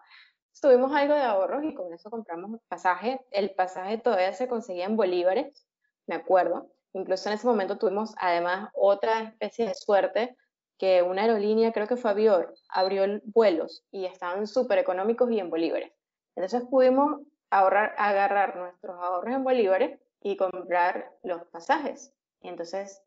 [0.62, 3.22] Tuvimos algo de ahorros y con eso compramos pasaje.
[3.32, 5.66] El pasaje todavía se conseguía en bolívares,
[6.06, 6.70] me acuerdo.
[6.94, 10.36] Incluso en ese momento tuvimos además otra especie de suerte
[10.78, 15.50] que una aerolínea, creo que fue Avior, abrió vuelos y estaban súper económicos y en
[15.50, 15.92] bolívares.
[16.36, 22.14] Entonces pudimos ahorrar, agarrar nuestros ahorros en bolívares y comprar los pasajes.
[22.42, 23.02] Y entonces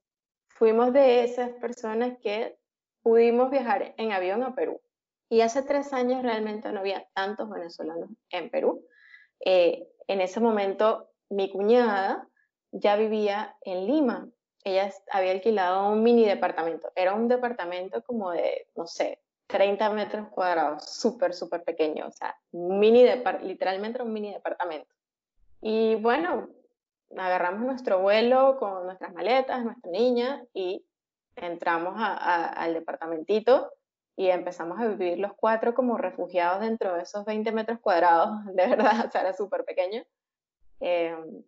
[0.49, 2.59] fuimos de esas personas que
[3.03, 4.81] pudimos viajar en avión a Perú.
[5.33, 8.85] Y hace tres años realmente no había tantos venezolanos en Perú.
[9.41, 12.29] Eh, en ese momento mi cuñada
[12.71, 14.29] ya vivía en Lima.
[14.63, 16.93] Ella había alquilado un mini departamento.
[16.95, 22.09] Era un departamento como de, no sé, 30 metros cuadrados, súper, súper pequeño.
[22.09, 23.07] O sea, mini
[23.41, 24.95] literalmente un mini departamento.
[25.63, 26.51] Y bueno,
[27.17, 30.85] agarramos nuestro vuelo con nuestras maletas, nuestra niña, y
[31.37, 33.71] entramos al departamentito
[34.17, 38.67] y empezamos a vivir los cuatro como refugiados dentro de esos 20 metros cuadrados, de
[38.67, 40.03] verdad, o sea, era súper pequeño.
[40.81, 41.43] Em,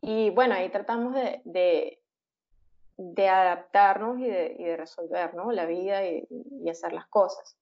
[0.00, 1.40] y bueno, ahí tratamos de,
[2.96, 5.50] de, adaptarnos y de, y de, resolver ¿no?
[5.52, 6.26] la vida y,
[6.62, 7.56] y hacer las cosas.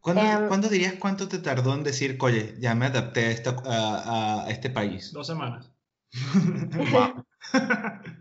[0.00, 3.56] ¿Cuándo, em, ¿Cuándo, dirías cuánto te tardó en decir, oye, ya me adapté a, esta,
[3.64, 5.12] a, a este país?
[5.12, 5.70] Dos semanas.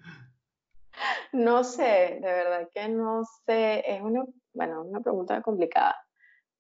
[1.32, 3.84] no sé, de verdad que no sé.
[3.88, 5.96] Es una, bueno, una pregunta complicada.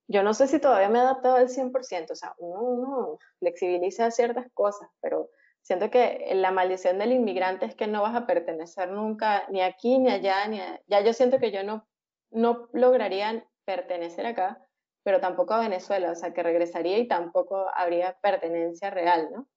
[0.08, 4.48] Yo no sé si todavía me he adaptado al 100%, o sea, uno, flexibiliza ciertas
[4.54, 5.30] cosas, pero
[5.62, 10.00] siento que la maldición del inmigrante es que no vas a pertenecer nunca ni aquí
[10.00, 11.88] ni allá, ni ya yo siento que yo no,
[12.32, 14.66] no lograría pertenecer acá,
[15.04, 19.48] pero tampoco a Venezuela, o sea, que regresaría y tampoco habría pertenencia real, ¿no?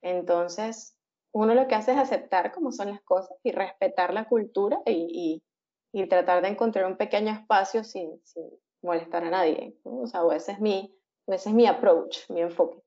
[0.00, 0.96] Entonces,
[1.32, 5.42] uno lo que hace es aceptar cómo son las cosas y respetar la cultura y,
[6.08, 8.10] tratar de encontrar un pequeño espacio sin,
[8.82, 9.76] molestar a nadie.
[9.84, 10.94] O sea, ese es mi,
[11.26, 12.78] ese es mi approach, mi enfoque.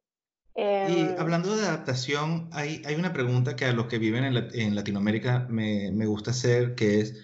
[0.56, 4.76] y em, hablando de adaptación, hay, hay, una pregunta que a los que viven en,
[4.76, 7.16] Latinoamérica me, me, gusta hacer, que es,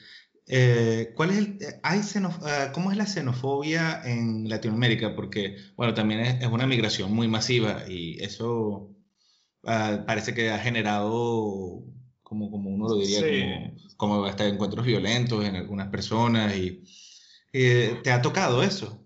[0.48, 5.16] eh, ¿cuál es el, hay eh, ¿cómo es la xenofobia en Latinoamérica?
[5.16, 8.98] Porque, bueno, también es, es una migración muy masiva y eso
[9.70, 11.84] Ah, parece que ha generado,
[12.24, 13.76] como, como uno lo diría, como,
[14.26, 16.56] hasta encuentros violentos en algunas personas.
[16.56, 16.84] y
[17.54, 19.04] eh, ¿Te ha tocado eso?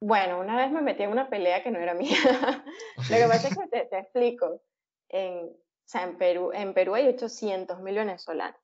[0.00, 2.16] Bueno, una vez me metí en una pelea que no era mía.
[3.10, 4.60] Lo que pasa es que te, explico.
[5.08, 8.60] En, o sea, en Perú, en Perú hay 800 mil venezolanos.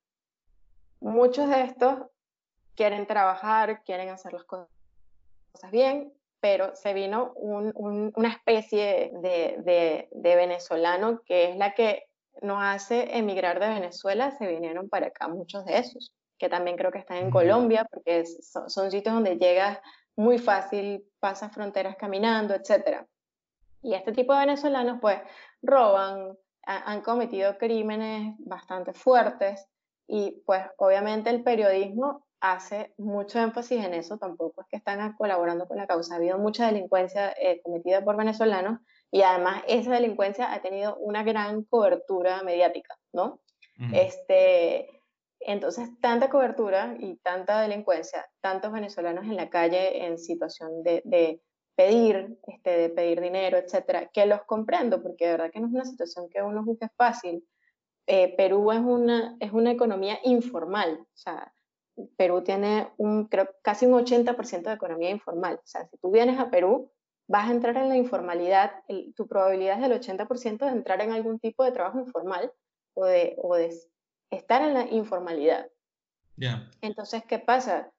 [1.00, 1.98] Muchos de estos
[2.74, 4.68] quieren trabajar, quieren hacer las cosas
[5.70, 12.09] bien, pero se vino una especie de, venezolano que es la que
[12.42, 16.90] nos hace emigrar de Venezuela, se vinieron para acá muchos de esos, que también creo
[16.90, 19.78] que están en Colombia, porque son, sitios donde llegas
[20.16, 23.06] muy fácil, pasas fronteras caminando, etc.
[23.82, 25.20] Y este tipo de venezolanos pues
[25.62, 29.66] roban, han cometido crímenes bastante fuertes
[30.06, 35.68] y pues obviamente el periodismo hace mucho énfasis en eso, tampoco es que están colaborando
[35.68, 36.14] con la causa.
[36.14, 41.22] Ha habido mucha delincuencia eh, cometida por venezolanos y además esa delincuencia ha tenido una
[41.22, 43.40] gran cobertura mediática, ¿no?
[43.94, 45.00] este,
[45.40, 51.40] entonces, tanta cobertura y tanta delincuencia, tantos venezolanos en la calle en situación de, de
[51.74, 55.72] pedir, este, de pedir dinero, etcétera, que los comprendo, porque de verdad que no es
[55.72, 57.42] una situación que uno juzgue fácil.
[58.06, 61.52] Eh, Perú es una, es una economía informal, o sea,
[62.16, 65.56] Perú tiene un, creo, casi un 80% de economía informal.
[65.56, 66.90] O sea, si tú vienes a Perú,
[67.30, 68.72] vas a entrar en la informalidad,
[69.14, 72.50] tu probabilidad es del 80% de entrar en algún tipo de trabajo informal
[72.94, 73.72] o de, o de
[74.30, 75.68] estar en la informalidad.
[76.80, 77.92] Entonces, ¿qué pasa?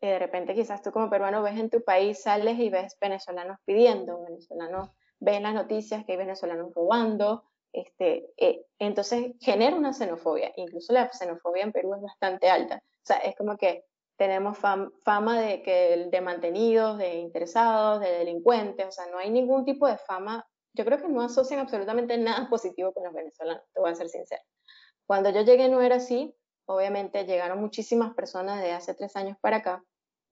[0.00, 3.58] Que de repente quizás tú como peruano ves en tu país, sales y ves venezolanos
[3.64, 10.52] pidiendo, venezolanos, ves las noticias que hay venezolanos robando, este, eh, entonces genera una xenofobia.
[10.56, 12.82] Incluso la xenofobia en Perú es bastante alta.
[12.84, 13.84] O sea, es como que
[14.16, 18.86] tenemos fama de, que, de mantenidos, de interesados, de delincuentes.
[18.86, 20.46] O sea, no hay ningún tipo de fama.
[20.72, 24.08] Yo creo que no asocian absolutamente nada positivo con los venezolanos, te voy a ser
[24.08, 24.42] sincera.
[25.06, 26.34] Cuando yo llegué no era así.
[26.66, 29.84] Obviamente llegaron muchísimas personas de hace tres años para acá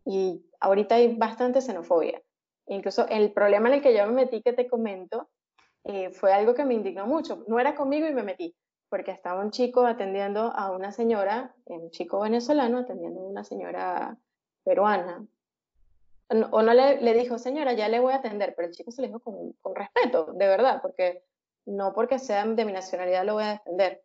[0.06, 2.22] y ahorita hay bastante xenofobia.
[2.66, 5.28] Incluso el problema en el que yo me metí, que te comento,
[5.84, 7.44] eh, fue algo que me indignó mucho.
[7.48, 8.54] No era conmigo y me metí,
[8.92, 14.18] porque estaba un chico atendiendo a una señora, un chico venezolano atendiendo a una señora
[14.64, 15.26] peruana.
[16.50, 19.08] O no le, dijo, señora, ya le voy a atender, pero el chico se le
[19.08, 21.24] dijo con, con respeto, de verdad, porque
[21.64, 24.02] no porque sea de mi nacionalidad lo voy a defender.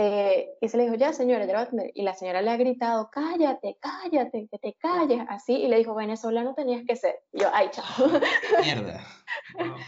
[0.00, 1.90] Eh, y se le dijo, ya señora, ya lo voy a atender.
[1.92, 5.54] Y la señora le ha gritado, cállate, cállate, que te calles, así.
[5.54, 7.16] Y le dijo, venezolano tenías que ser.
[7.32, 7.88] Y yo, ay, chamo.
[8.62, 9.00] Mierda.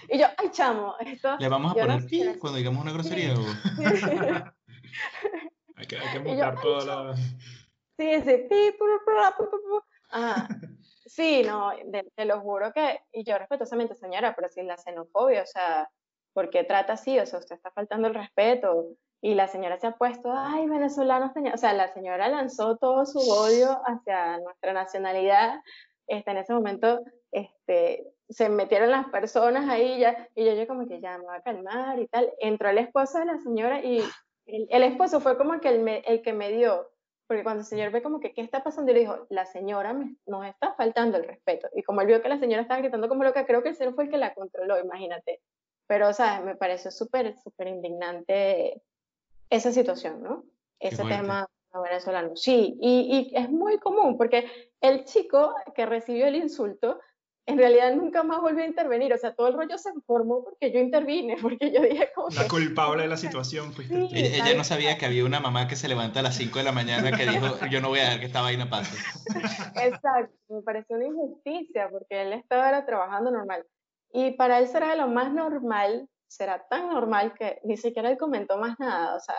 [0.08, 1.36] Y yo, ay, chamo, esto...
[1.38, 3.34] ¿Le vamos a poner no cuando digamos una grosería?
[5.76, 7.14] hay que, hay que montar toda la...
[7.16, 8.48] Sí, sí,
[10.10, 10.48] ah,
[11.06, 11.70] sí, no,
[12.16, 15.88] te, lo juro que, y yo respetuosamente, señora, pero si la xenofobia, o sea,
[16.32, 17.16] ¿por qué trata así?
[17.20, 18.96] O sea, usted está faltando el respeto.
[19.22, 23.18] Y la señora se ha puesto, ay, venezolanos, o sea, la señora lanzó todo su
[23.18, 25.60] odio hacia nuestra nacionalidad.
[26.06, 30.88] Este, en ese momento, este, se metieron las personas ahí ya, y yo, yo como
[30.88, 32.32] que ya me voy a calmar y tal.
[32.38, 34.02] Entró el esposo de la señora y
[34.46, 36.90] el, esposo fue como que el, el, que me dio,
[37.26, 38.90] porque cuando el señor ve como que, ¿qué está pasando?
[38.90, 39.92] Y le dijo, la señora
[40.26, 41.68] nos está faltando el respeto.
[41.74, 43.94] Y como él vio que la señora estaba gritando como loca, creo que el señor
[43.94, 45.40] fue el que la controló, imagínate.
[45.86, 48.80] Pero, sea, me pareció súper, súper indignante
[49.50, 50.44] esa situación, ¿no?
[50.78, 52.36] Ese tema venezolano.
[52.36, 54.46] Sí, y, y es muy común, porque
[54.80, 56.98] el chico que recibió el insulto
[57.50, 59.12] en realidad nunca más volvió a intervenir.
[59.12, 62.48] O sea, todo el rollo se formó porque yo intervine, porque yo dije como La
[62.48, 66.20] culpable de la situación fuiste ella, no sabía que había una mamá que se levanta
[66.20, 68.42] a las 5 de la mañana que dijo, yo no voy a dejar que esta
[68.42, 68.96] vaina pase.
[69.82, 73.64] Exacto, me pareció una injusticia porque él estaba trabajando normal.
[74.12, 78.56] Y para él será lo más normal, será tan normal que ni siquiera él comentó
[78.56, 79.16] más nada.
[79.16, 79.34] O sea,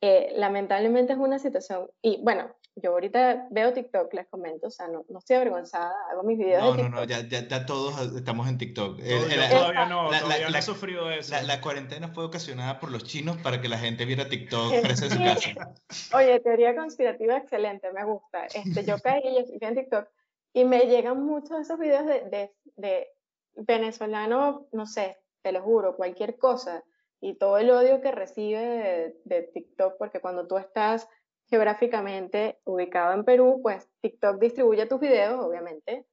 [0.00, 4.88] eh, lamentablemente es una situación, y bueno, yo ahorita veo TikTok, les comento, o sea,
[4.88, 6.62] no, no estoy avergonzada, hago mis videos.
[6.62, 6.92] No, de TikTok.
[6.92, 8.98] no, no, ya, ya, todos estamos en TikTok.
[8.98, 11.34] todavía no, todavía no he sufrido eso.
[11.46, 15.08] La, cuarentena fue ocasionada por los chinos para que la gente viera TikTok en su
[15.08, 15.74] casa.
[16.16, 18.46] Oye, teoría conspirativa excelente, me gusta.
[18.46, 20.08] Este, yo caí, yo estoy en TikTok
[20.52, 23.08] y me llegan muchos de esos videos de, de, de
[23.54, 26.82] venezolano, no sé, te lo juro, cualquier cosa.
[27.20, 31.08] Y todo el odio que recibe de, de TikTok, porque cuando tú estás
[31.48, 36.06] geográficamente ubicado en Perú, pues TikTok distribuye tus videos, obviamente,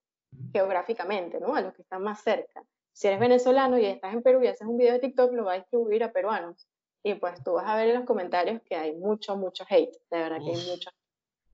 [0.52, 1.56] geográficamente, ¿no?
[1.56, 2.64] A los que están más cerca.
[2.92, 5.54] Si eres venezolano y estás en Perú y haces un video de TikTok, lo va
[5.54, 6.68] a distribuir a peruanos.
[7.04, 10.18] Y pues tú vas a ver en los comentarios que hay mucho, mucho hate, de
[10.18, 10.90] verdad que hay mucho.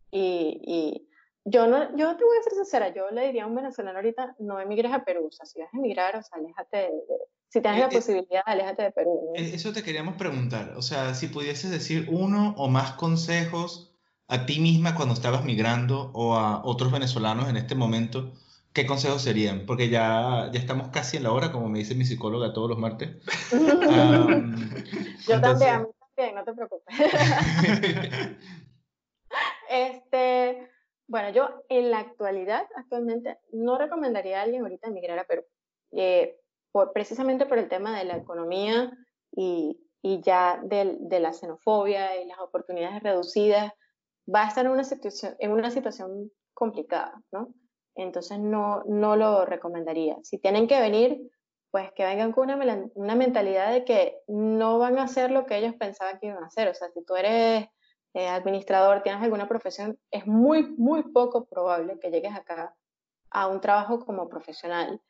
[0.10, 1.10] Y, y,
[1.46, 4.36] yo no, yo te voy a ser sincera, yo le diría a un venezolano ahorita,
[4.40, 7.02] no emigres a Perú, o sea, si vas a emigrar, o sea, aléjate de,
[7.50, 9.32] si tienes la eh, eh, posibilidad, aléjate de Perú.
[9.36, 13.96] Eso te queríamos preguntar, o sea, si pudieses decir uno o más consejos
[14.28, 18.34] a ti misma cuando estabas migrando o a otros venezolanos en este momento,
[18.74, 19.66] ¿qué consejos serían?
[19.66, 22.78] Porque ya, ya estamos casi en la hora, como me dice mi psicóloga todos los
[22.78, 23.16] martes.
[25.28, 26.96] Yo también, a mí también, no te preocupes.
[29.70, 30.70] este,
[31.08, 35.44] bueno, yo en la actualidad, actualmente, no recomendaría a alguien ahorita emigrar a Perú.
[35.92, 36.38] Eh,
[36.94, 38.92] precisamente por el tema de la economía
[39.32, 43.74] y, ya de, de, la xenofobia y las oportunidades reducidas,
[44.34, 47.54] va a estar en una situación, en una situación complicada, ¿no?
[47.96, 50.18] Entonces no, no lo recomendaría.
[50.24, 51.30] Si tienen que venir,
[51.72, 55.58] pues que vengan con una, una mentalidad de que no van a hacer lo que
[55.58, 56.68] ellos pensaban que iban a hacer.
[56.70, 57.68] O sea, si tú eres
[58.14, 62.76] eh, administrador, tienes alguna profesión, es muy, muy poco probable que llegues acá
[63.30, 65.02] a un trabajo como profesional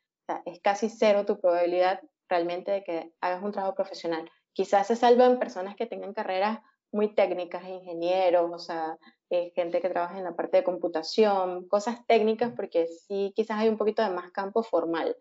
[0.44, 4.30] es casi cero tu probabilidad realmente de que hagas un trabajo profesional.
[4.52, 6.58] Quizás se salvan personas que tengan carreras
[6.90, 8.96] muy técnicas, ingenieros, o sea,
[9.30, 13.68] eh, gente que trabaja en la parte de computación, cosas técnicas, porque sí, quizás hay
[13.68, 15.16] un poquito de más campo formal.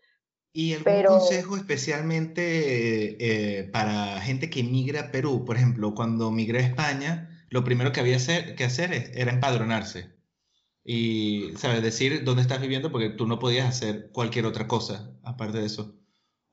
[0.54, 5.46] ¿Y algún consejo especialmente eh, para gente que migra a Perú?
[5.46, 8.18] Por ejemplo, cuando migré a España, lo primero que había
[8.56, 10.17] que hacer era empadronarse
[10.90, 11.84] y, ¿sabes?
[11.84, 15.94] Decir dónde estás viviendo porque tú no podías hacer cualquier otra cosa aparte de eso.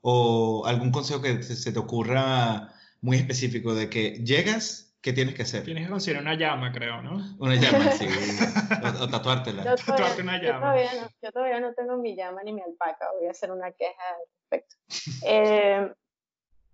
[0.01, 5.43] O algún consejo que se te ocurra muy específico de que llegas, ¿qué tienes que
[5.43, 5.63] hacer?
[5.63, 7.37] Tienes que conseguir una llama, creo, ¿no?
[7.39, 8.07] Una llama, sí.
[8.99, 9.63] o, tatuártela.
[9.63, 10.43] Yo todavía, una llama.
[10.43, 13.07] Yo todavía, no, yo todavía, no, tengo mi llama ni mi alpaca.
[13.17, 14.75] Voy a hacer una queja al respecto.
[15.25, 15.93] Eh,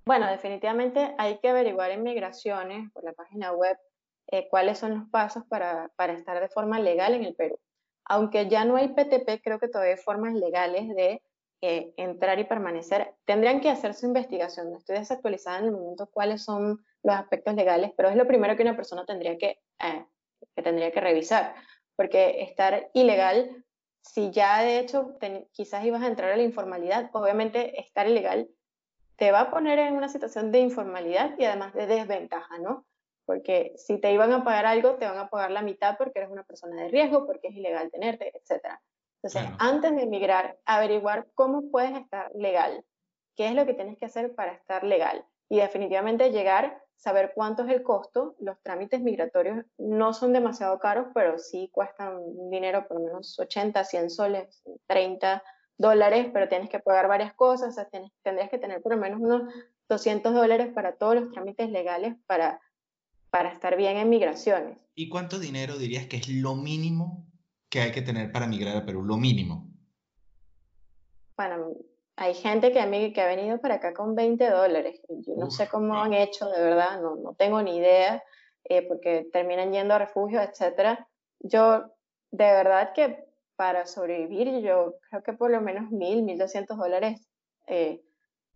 [0.03, 3.77] bueno, definitivamente hay que averiguar en migraciones por la página web
[4.27, 7.59] eh, cuáles son los pasos para, estar de forma legal en el Perú.
[8.05, 11.21] Aunque ya no hay PTP, creo que todavía hay formas legales de
[11.61, 13.13] eh, entrar y permanecer.
[13.25, 14.71] Tendrían que hacer su investigación.
[14.71, 18.55] No estoy desactualizada en el momento cuáles son los aspectos legales, pero es lo primero
[18.55, 20.05] que una persona tendría que, eh,
[20.55, 21.55] tendría que revisar.
[21.95, 23.63] Porque estar ilegal,
[24.01, 25.17] si ya de hecho
[25.51, 28.49] quizás ibas a entrar a la informalidad, obviamente estar ilegal
[29.21, 32.87] te va a poner en una situación de informalidad y además de desventaja, ¿no?
[33.31, 36.31] Porque si te iban a pagar algo, te van a pagar la mitad porque eres
[36.31, 38.77] una persona de riesgo, porque es ilegal tenerte, etc.
[39.23, 42.83] Entonces, antes de emigrar, averiguar cómo puedes estar legal,
[43.37, 47.63] qué es lo que tienes que hacer para estar legal y definitivamente llegar, saber cuánto
[47.63, 48.35] es el costo.
[48.39, 52.19] Los trámites migratorios no son demasiado caros, pero sí cuestan
[52.49, 55.41] dinero, por lo menos 80, 100 soles, 30
[55.77, 57.87] dólares, pero tienes que pagar varias cosas, o sea,
[58.23, 59.53] tendrías que tener por lo menos unos
[59.87, 62.59] 200 dólares para todos los trámites legales para
[63.31, 64.77] para estar bien en migraciones.
[64.93, 67.25] ¿Y cuánto dinero dirías que es lo mínimo
[67.69, 69.03] que hay que tener para migrar a Perú?
[69.03, 69.71] Lo mínimo.
[71.37, 71.71] Bueno,
[72.17, 75.01] hay gente que, a que ha venido para acá con 20 dólares.
[75.09, 78.21] Yo no sé cómo han hecho, de verdad, no, no tengo ni idea,
[78.65, 80.99] eh, porque terminan yendo a refugios, etc.
[81.39, 81.85] Yo,
[82.31, 83.25] de verdad que
[83.55, 87.27] para sobrevivir, yo creo que por lo menos 1.000, 1.200 dólares
[87.67, 88.03] eh,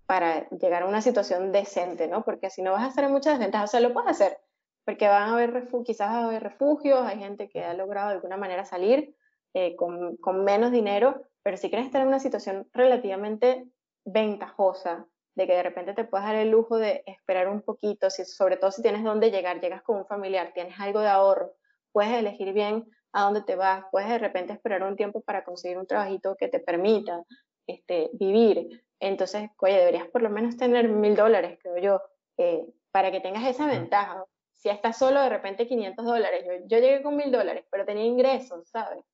[0.05, 2.23] para llegar a una situación decente, ¿no?
[2.23, 4.38] Porque si no vas a estar en muchas desventajas, o sea, lo puedes hacer,
[4.86, 8.15] porque van a haber quizás va a haber refugios, hay gente que ha logrado de
[8.15, 9.15] alguna manera salir
[9.53, 13.65] eh, con, con menos dinero, pero si quieres estar en una situación relativamente
[14.05, 18.23] ventajosa, de que de repente te puedas dar el lujo de esperar un poquito, si,
[18.25, 21.53] sobre todo si tienes dónde llegar, llegas con un familiar, tienes algo de ahorro,
[21.91, 25.77] puedes elegir bien a dónde te vas, puedes de repente esperar un tiempo para conseguir
[25.77, 27.23] un trabajito que te permita
[27.67, 28.83] este, vivir.
[28.99, 32.01] Entonces, oye, deberías por lo menos tener mil dólares, creo yo,
[32.38, 34.23] eh, para que tengas esa ventaja.
[34.66, 36.43] Si estás solo, de repente 500 dólares.
[36.43, 39.05] Yo, yo llegué con mil dólares, pero tenía ingresos, ¿sabes?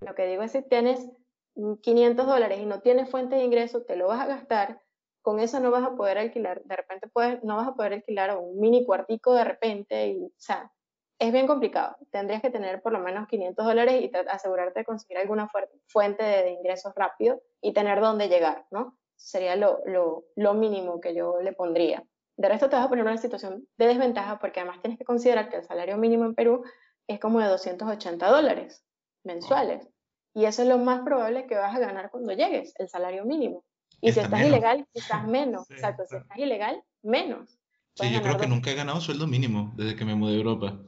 [0.00, 1.08] Lo que digo es si tienes
[1.54, 4.82] 500 dólares y no tienes fuente de ingreso, te lo vas a gastar,
[5.22, 8.36] con eso no vas a poder alquilar, de repente puedes, no vas a poder alquilar
[8.36, 10.72] un mini cuartico de repente, y, o sea,
[11.20, 11.94] es bien complicado.
[12.10, 15.48] Tendrías que tener por lo menos 500 dólares y asegurarte de conseguir alguna
[15.86, 18.98] fuente de, ingresos rápido y tener dónde llegar, ¿no?
[19.14, 22.04] Sería lo, lo, lo mínimo que yo le pondría.
[22.38, 25.04] De resto te vas a poner en una situación de desventaja porque además tienes que
[25.04, 26.62] considerar que el salario mínimo en Perú
[27.08, 28.84] es como de 280 dólares
[29.24, 29.88] mensuales.
[30.34, 33.64] Y eso es lo más probable que vas a ganar cuando llegues, el salario mínimo.
[34.00, 35.68] Y si estás ilegal, quizás menos.
[35.68, 37.58] Exacto, si estás ilegal, menos.
[37.94, 40.78] Sí, yo creo que nunca he ganado sueldo mínimo desde que me mudé a Europa.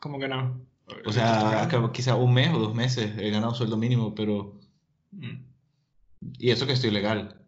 [0.00, 0.66] ¿Cómo que no?
[1.04, 4.58] O sea, quizás un mes o dos meses he ganado sueldo mínimo, pero...
[5.10, 5.44] Mm.
[6.38, 7.45] Y eso que estoy legal.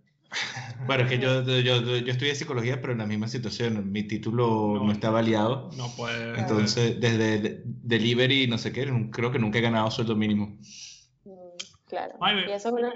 [0.87, 3.91] Bueno, es que yo, yo, yo, estudié psicología, pero en la misma situación.
[3.91, 5.71] Mi título no, está validado.
[5.77, 6.39] No puede.
[6.39, 10.59] Entonces, desde delivery, no sé qué, creo que nunca he ganado sueldo mínimo.
[11.87, 12.15] Claro.
[12.21, 12.95] y eso es una...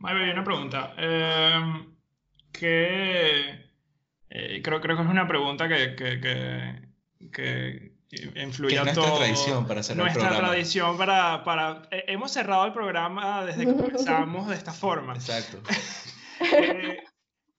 [0.00, 0.94] una pregunta.
[0.98, 1.94] Em,
[2.52, 3.68] que
[4.30, 9.66] eh, creo, creo que es una pregunta que, que, que, que influye a nuestra tradición
[9.66, 10.48] para hacer nuestra el programa.
[10.48, 15.58] tradición para, para eh, hemos cerrado el programa desde que comenzamos de esta forma exacto
[16.40, 17.02] eh,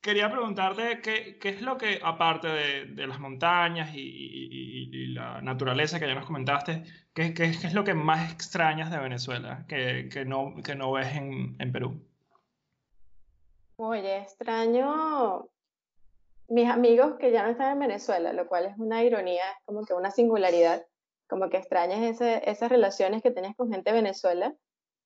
[0.01, 5.41] quería preguntarte qué, qué, es lo que, aparte de, de las montañas y, y, la
[5.41, 6.83] naturaleza que ya nos comentaste,
[7.13, 11.15] qué, qué, es lo que más extrañas de Venezuela que, que no, que no ves
[11.15, 12.01] en, en, Perú?
[13.75, 15.47] Oye, extraño
[16.49, 19.93] mis amigos que ya no están en Venezuela, lo cual es una ironía, como que
[19.93, 20.85] una singularidad,
[21.27, 24.55] como que extrañas ese, esas relaciones que tenías con gente de Venezuela,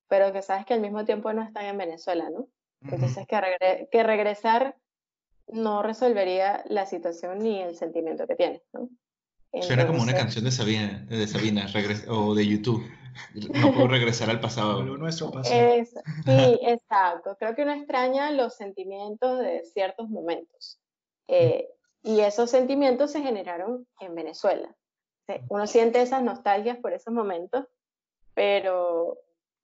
[0.07, 2.47] pero que sabes que al mismo tiempo no están en Venezuela, ¿no?
[2.81, 4.75] Entonces, que, que regresar
[5.47, 8.89] no resolvería la situación ni el sentimiento que tienes, ¿no?
[9.61, 11.67] Suena como una canción de Sabina, de Sabina
[12.07, 12.83] o de YouTube.
[13.35, 14.83] No puedo regresar al pasado.
[14.83, 15.85] nuestro pasado.
[16.25, 17.35] sí, exacto.
[17.37, 20.79] Creo que uno extraña los sentimientos de ciertos momentos.
[21.27, 21.69] Eh,
[22.01, 24.75] y esos sentimientos se generaron en Venezuela.
[25.49, 27.65] Uno siente esas nostalgias por esos momentos,
[28.33, 29.17] pero,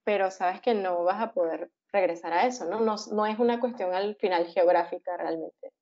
[0.03, 2.79] pero sabes que no vas a poder regresar a eso, ¿no?
[2.79, 5.73] No, no es una cuestión al final geográfica realmente.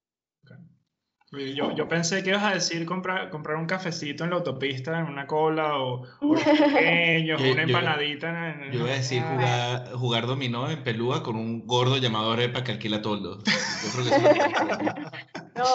[1.32, 5.08] Yo, yo, pensé que ibas a decir comprar, comprar un cafecito en la autopista, en
[5.08, 8.52] una cola o, o pequeño, una empanadita.
[8.52, 12.64] En, yo voy a decir jugar, jugar dominó en Pelúa con un gordo llamado Arepa
[12.64, 13.40] que alquila todo.
[13.40, 14.22] Yo creo que
[15.58, 15.66] No,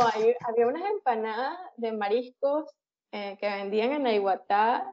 [0.49, 2.71] había unas empanadas de mariscos
[3.11, 4.91] eh, que vendían en Aiguatá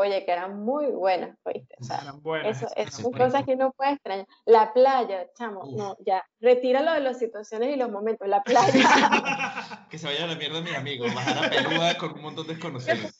[0.00, 1.74] oye, que eran muy buenas, ¿oíste?
[1.80, 2.62] O sea, eran buenas.
[2.62, 4.26] Eso, son cosas que uno puede extrañar.
[4.44, 9.86] La playa, chamo, no, ya, retíralo de las situaciones y los momentos, la playa.
[9.90, 12.54] que se vaya a la mierda mi amigo, bajar a Perú con un montón de
[12.54, 13.16] desconocidos.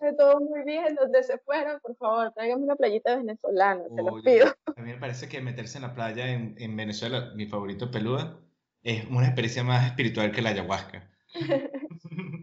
[0.00, 4.22] de todo muy bien, donde se fueron, por favor, tráigame una playita venezolana, te lo
[4.22, 4.54] pido.
[4.76, 8.40] A mí me parece que meterse en la playa en, en Venezuela, mi favorito Pelúa,
[8.82, 11.10] es una experiencia más espiritual que la ayahuasca.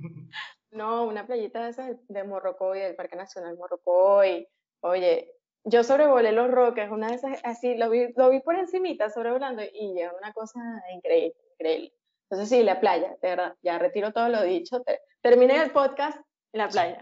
[0.76, 4.46] No, una playita de esas de Morrocoy, del Parque Nacional Morrocoy.
[4.82, 5.32] Oye,
[5.64, 9.64] yo sobrevolé los roques, una de esas así, lo vi, lo vi por encimita sobrevolando
[9.64, 10.60] y llegó una cosa
[10.94, 11.94] increíble, increíble.
[12.30, 14.84] Entonces sí, la playa, de verdad, ya retiro todo lo dicho.
[15.22, 16.18] terminé el podcast
[16.52, 17.02] en la playa.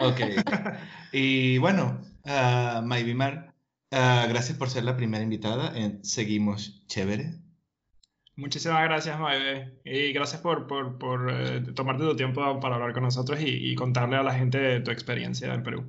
[0.00, 0.20] Ok.
[1.14, 3.52] Y bueno, uh, Maybimar,
[3.90, 7.41] uh, gracias por ser la primera invitada en Seguimos Chévere.
[8.36, 13.02] Muchísimas gracias, Maebe, y gracias por, por, por eh, tomarte tu tiempo para hablar con
[13.02, 15.84] nosotros y, contarle a la gente de tu experiencia en Perú.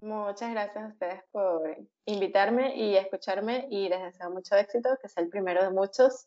[0.00, 1.76] Muchas gracias a ustedes por
[2.06, 6.26] invitarme y escucharme y les deseo mucho éxito, que sea el primero de muchos.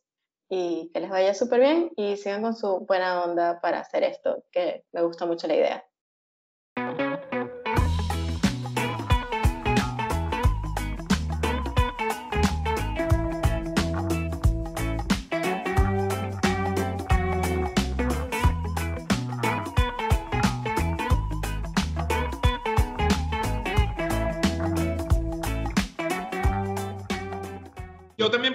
[0.54, 4.44] y que les vaya súper bien y sigan con su buena onda para hacer esto,
[4.52, 5.86] que me gusta mucho la idea.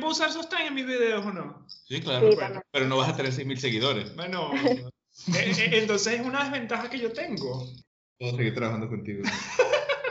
[0.07, 1.67] Puedo usar sostén en mis videos, ¿o no?
[1.89, 2.31] Sí, claro.
[2.71, 4.15] pero no vas a tener 6.000 seguidores.
[4.15, 4.91] Bueno, eh,
[5.35, 7.67] eh, entonces es una desventaja que yo tengo.
[8.19, 9.25] Puedo seguir trabajando contigo.